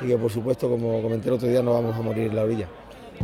[0.00, 2.42] y que por supuesto, como comenté el otro día, no vamos a morir en la
[2.42, 2.68] orilla.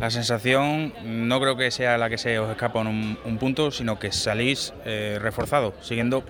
[0.01, 3.71] La sensación no creo que sea la que se os escapa en un, un punto,
[3.71, 6.25] sino que salís eh, reforzados, siguiendo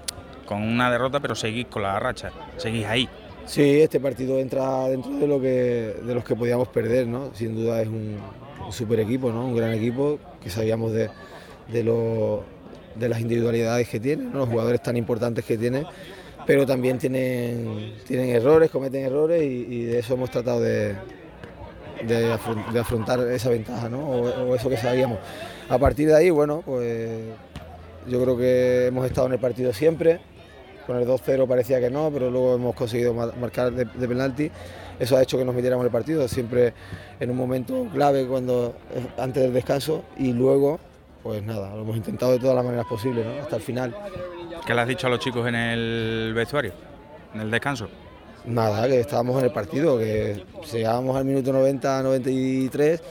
[0.45, 3.09] con una derrota, pero seguís con la racha, seguís ahí.
[3.47, 7.34] Sí, este partido entra dentro de lo que de los que podíamos perder, ¿no?
[7.34, 8.16] Sin duda es un,
[8.70, 9.47] super equipo, ¿no?
[9.47, 11.11] Un gran equipo que sabíamos de,
[11.70, 12.42] de, lo,
[12.95, 14.40] de las individualidades que tiene, ¿no?
[14.40, 15.84] los jugadores tan importantes que tiene
[16.47, 20.95] pero también tienen, tienen errores, cometen errores y, de eso hemos tratado de,
[22.07, 22.36] de,
[22.72, 24.01] de afrontar esa ventaja, ¿no?
[24.01, 25.18] O, o, eso que sabíamos.
[25.68, 27.11] A partir de ahí, bueno, pues
[28.07, 30.20] yo creo que hemos estado en el partido siempre.
[30.87, 34.51] Con el 2-0 parecía que no, pero luego hemos conseguido marcar de, de, penalti.
[34.99, 36.74] Eso ha hecho que nos metiéramos el partido, siempre
[37.18, 38.74] en un momento clave cuando
[39.18, 40.78] antes del descanso y luego,
[41.22, 43.43] pues nada, lo hemos intentado de todas las maneras posibles, ¿no?
[43.43, 43.97] hasta el final.
[44.66, 46.72] ¿Qué le has dicho a los chicos en el vestuario,
[47.35, 47.89] en el descanso?
[48.47, 53.03] Nada, que estábamos en el partido, que llegábamos al minuto 90, 93,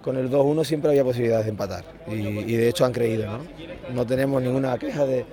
[0.00, 1.84] con el 2-1 siempre había posibilidades de empatar.
[2.06, 3.38] Y, y, de hecho han creído, ¿no?
[3.92, 5.26] No tenemos ninguna queja de,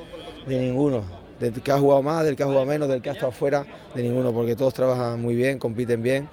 [0.47, 1.03] de, ninguno,
[1.51, 3.65] del que ha jugado más, del que ha jugado menos, del que ha estado fuera,
[3.93, 6.29] de ninguno, porque todos trabajan muy bien, compiten bien.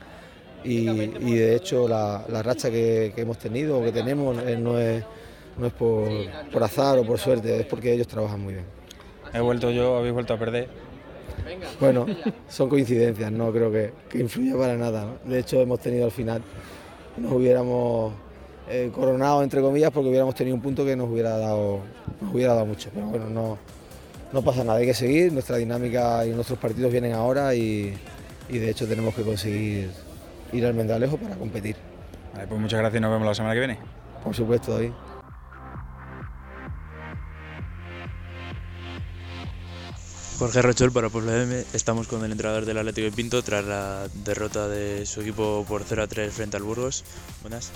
[0.62, 4.58] Y, y de hecho la, la racha que, que, hemos tenido o que tenemos eh,
[4.58, 5.02] no es,
[5.56, 6.06] no es por,
[6.52, 8.66] por azar o por suerte, es porque ellos trabajan muy bien.
[9.32, 10.68] He vuelto yo, habéis vuelto a perder.
[11.80, 12.06] Bueno,
[12.48, 15.06] son coincidencias, no creo que, que influya para nada.
[15.06, 15.30] ¿no?
[15.30, 16.42] De hecho, hemos tenido al final,
[17.16, 18.12] nos hubiéramos
[18.68, 21.80] eh, coronado, entre comillas, porque hubiéramos tenido un punto que nos hubiera dado,
[22.20, 22.90] nos hubiera dado mucho.
[22.92, 23.58] Pero bueno, no,
[24.32, 27.96] no pasa nada, hay que seguir, nuestra dinámica y nuestros partidos vienen ahora y,
[28.48, 29.90] y de hecho tenemos que conseguir
[30.52, 31.76] ir al Mendalejo para competir.
[32.34, 33.78] Vale, pues muchas gracias y nos vemos la semana que viene.
[34.22, 34.92] Por supuesto, David.
[40.38, 41.64] Jorge Rochol para Puebla M.
[41.74, 45.82] Estamos con el entrenador del Atlético de Pinto tras la derrota de su equipo por
[45.84, 47.04] 0 a 3 frente al Burgos.
[47.42, 47.70] Buenas.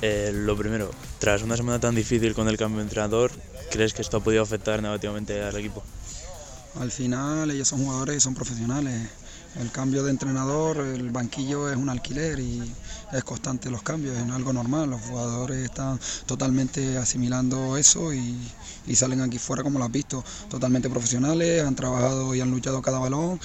[0.00, 3.32] Eh, lo primero, tras una semana tan difícil con el cambio de entrenador,
[3.70, 5.82] ¿crees que esto ha podido afectar negativamente al equipo?
[6.78, 9.08] Al final ellos son jugadores y son profesionales.
[9.58, 12.62] El cambio de entrenador, el banquillo es un alquiler y
[13.12, 14.90] es constante los cambios, es algo normal.
[14.90, 18.36] Los jugadores están totalmente asimilando eso y
[18.94, 23.00] salen aquí fuera, como lo has visto, totalmente profesionales, han trabajado y han luchado cada
[23.00, 23.40] balón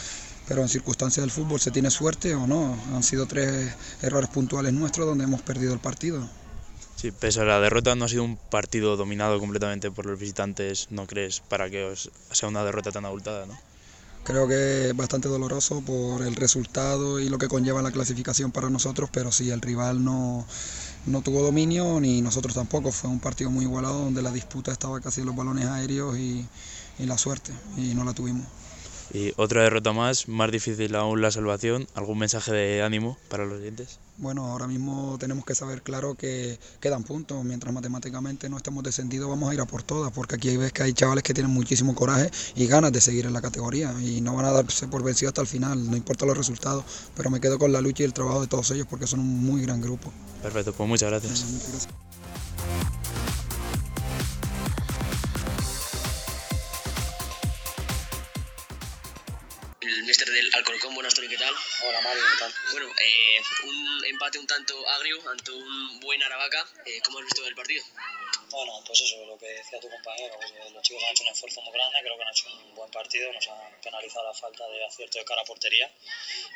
[0.48, 2.76] pero en circunstancias del fútbol se tiene suerte o no.
[2.94, 6.28] Han sido tres errores puntuales nuestros donde hemos perdido el partido.
[7.04, 10.88] Sí, pese a la derrota no ha sido un partido dominado completamente por los visitantes,
[10.90, 11.42] ¿no crees?
[11.42, 13.60] Para que os sea una derrota tan abultada, ¿no?
[14.24, 18.70] Creo que es bastante doloroso por el resultado y lo que conlleva la clasificación para
[18.70, 20.48] nosotros, pero sí, el rival no,
[21.06, 22.90] no tuvo dominio ni nosotros tampoco.
[22.94, 26.48] Fue un partido muy igualado donde la disputa estaba casi en los balones aéreos y,
[27.00, 28.48] y la suerte, y no la tuvimos.
[29.14, 31.86] Y otra derrota más, más difícil aún la salvación.
[31.96, 34.00] ¿Algún mensaje de ánimo para los oyentes?
[34.18, 37.44] Bueno, ahora mismo tenemos que saber claro que quedan puntos.
[37.44, 40.84] Mientras matemáticamente no estemos descendidos, vamos a ir a por todas, porque aquí ves que
[40.84, 44.36] hay chavales que tienen muchísimo coraje y ganas de seguir en la categoría y no
[44.36, 46.86] van a darse por vencidos hasta el final, no importa los resultados,
[47.16, 49.44] pero me quedo con la lucha y el trabajo de todos ellos porque son un
[49.44, 50.12] muy gran grupo.
[50.42, 51.42] Perfecto, pues muchas gracias.
[51.42, 51.90] El mister
[60.54, 61.56] Alcorcón, buenas tardes, ¿qué tal?
[61.88, 62.54] Hola Mario, ¿qué tal?
[62.74, 66.64] Bueno, eh, un empate un tanto agrio ante un buen Aravaca.
[66.86, 67.84] Eh, ¿Cómo has visto el partido?
[68.52, 71.30] Bueno, pues eso, lo que decía tu compañero, pues, eh, los chicos han hecho un
[71.30, 74.68] esfuerzo muy grande, creo que han hecho un buen partido, nos han penalizado la falta
[74.70, 75.92] de acierto de cara a portería.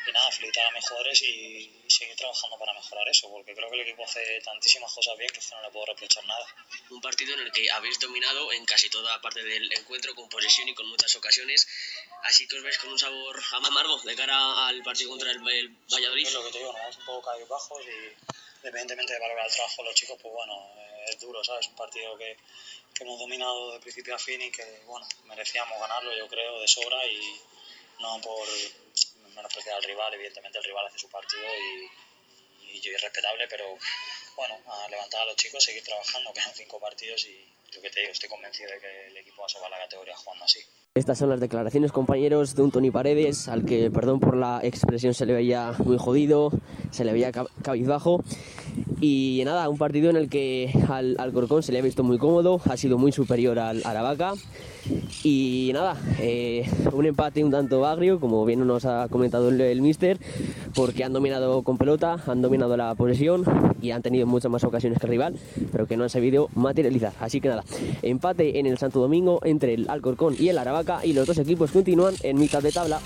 [0.08, 3.76] Y nada, felicitar a mis jugadores y, seguir trabajando para mejorar eso, porque creo que
[3.78, 6.46] el equipo hace tantísimas cosas bien que no le puedo reprochar nada.
[6.92, 10.70] Un partido en el que habéis dominado en casi toda parte del encuentro, con posesión
[10.70, 11.68] y con muchas ocasiones.
[12.24, 15.70] Así que os veis con un sabor amargo de cara al partido contra el, el
[15.92, 16.28] Valladolid.
[16.28, 19.48] Es lo que te digo, nos damos un poco caídos bajos y independientemente de valorar
[19.48, 21.68] el trabajo de los chicos, pues bueno, eh, es duro, ¿sabes?
[21.68, 22.38] Un partido que,
[22.94, 26.68] que hemos dominado de principio a fin y que, bueno, merecíamos ganarlo, yo creo, de
[26.68, 27.40] sobra y
[28.00, 28.46] no por
[29.36, 33.78] menospreciar al rival, evidentemente el rival hace su partido y, y, y es respetable, pero
[34.36, 38.02] bueno, a levantar a los chicos, seguir trabajando, quedan cinco partidos y yo que te
[38.02, 40.60] digo, estoy convencido de que el equipo va a salvar la categoría jugando así.
[40.98, 45.14] Estas son las declaraciones, compañeros, de un Tony Paredes, al que, perdón por la expresión,
[45.14, 46.50] se le veía muy jodido,
[46.90, 47.32] se le veía
[47.62, 48.24] cabizbajo.
[49.00, 52.18] Y nada, un partido en el que al, al Corcón se le ha visto muy
[52.18, 54.34] cómodo, ha sido muy superior al Aravaca.
[55.24, 59.82] Y nada, eh, un empate un tanto agrio, como bien nos ha comentado el, el
[59.82, 60.18] mister,
[60.74, 63.44] porque han dominado con pelota, han dominado la posesión
[63.82, 65.36] y han tenido muchas más ocasiones que el rival,
[65.72, 67.14] pero que no han sabido materializar.
[67.20, 67.64] Así que nada,
[68.02, 71.72] empate en el Santo Domingo entre el Alcorcón y el Aravaca y los dos equipos
[71.72, 73.00] continúan en mitad de tabla.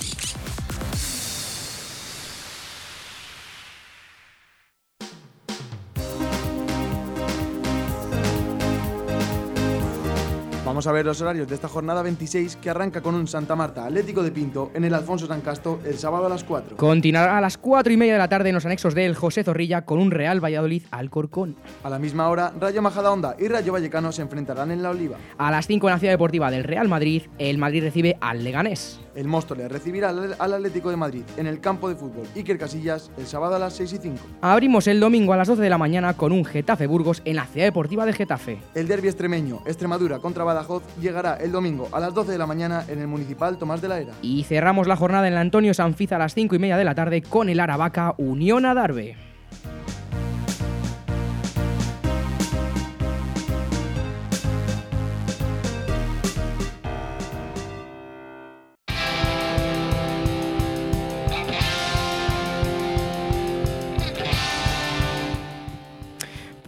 [10.82, 13.86] Vamos a ver los horarios de esta jornada 26 que arranca con un Santa Marta
[13.86, 16.76] Atlético de Pinto en el Alfonso San Casto el sábado a las 4.
[16.76, 19.86] Continuará a las 4 y media de la tarde en los anexos del José Zorrilla
[19.86, 21.56] con un Real Valladolid Alcorcón.
[21.84, 25.18] A la misma hora, Rayo Majadahonda y Rayo Vallecano se enfrentarán en la Oliva.
[25.38, 29.00] A las 5 en la ciudad deportiva del Real Madrid, el Madrid recibe al Leganés.
[29.14, 33.28] El Móstoles recibirá al, Atlético de Madrid en el campo de fútbol Iker Casillas el
[33.28, 34.18] sábado a las 6 y 5.
[34.42, 37.46] Abrimos el domingo a las 12 de la mañana con un Getafe Burgos en la
[37.46, 38.60] ciudad deportiva de Getafe.
[38.74, 40.71] El derbi extremeño Extremadura contra Badajoz
[41.02, 44.00] llegará el domingo a las 12 de la mañana en el Municipal Tomás de la
[44.00, 44.14] Era.
[44.22, 46.96] Y cerramos la jornada en la Antonio Sanfiza a las 5 y media de la
[46.96, 49.18] tarde con el Aravaca Unión Adarve.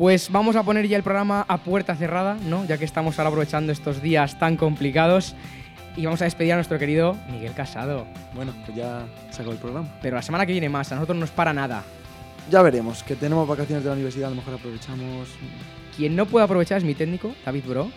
[0.03, 2.65] Pues vamos a poner ya el programa a puerta cerrada, ¿no?
[2.65, 5.33] Ya que estamos ahora aprovechando estos días tan complicados.
[5.95, 8.05] Y vamos a despedir a nuestro querido Miguel Casado.
[8.35, 9.87] Bueno, pues ya sacó el programa.
[10.01, 11.85] Pero la semana que viene más, a nosotros no nos para nada.
[12.51, 15.29] Ya veremos, que tenemos vacaciones de la universidad, a lo mejor aprovechamos.
[15.95, 17.89] Quien no puede aprovechar es mi técnico, David Bro.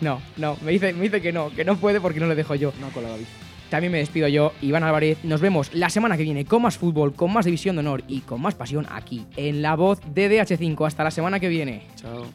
[0.00, 2.56] No, no, me dice, me dice que no, que no puede porque no le dejo
[2.56, 2.72] yo.
[2.80, 3.26] No, con la David.
[3.70, 5.18] También me despido yo, Iván Álvarez.
[5.24, 8.20] Nos vemos la semana que viene con más fútbol, con más división de honor y
[8.20, 10.86] con más pasión aquí en La Voz de DH5.
[10.86, 11.82] Hasta la semana que viene.
[11.96, 12.26] Chao.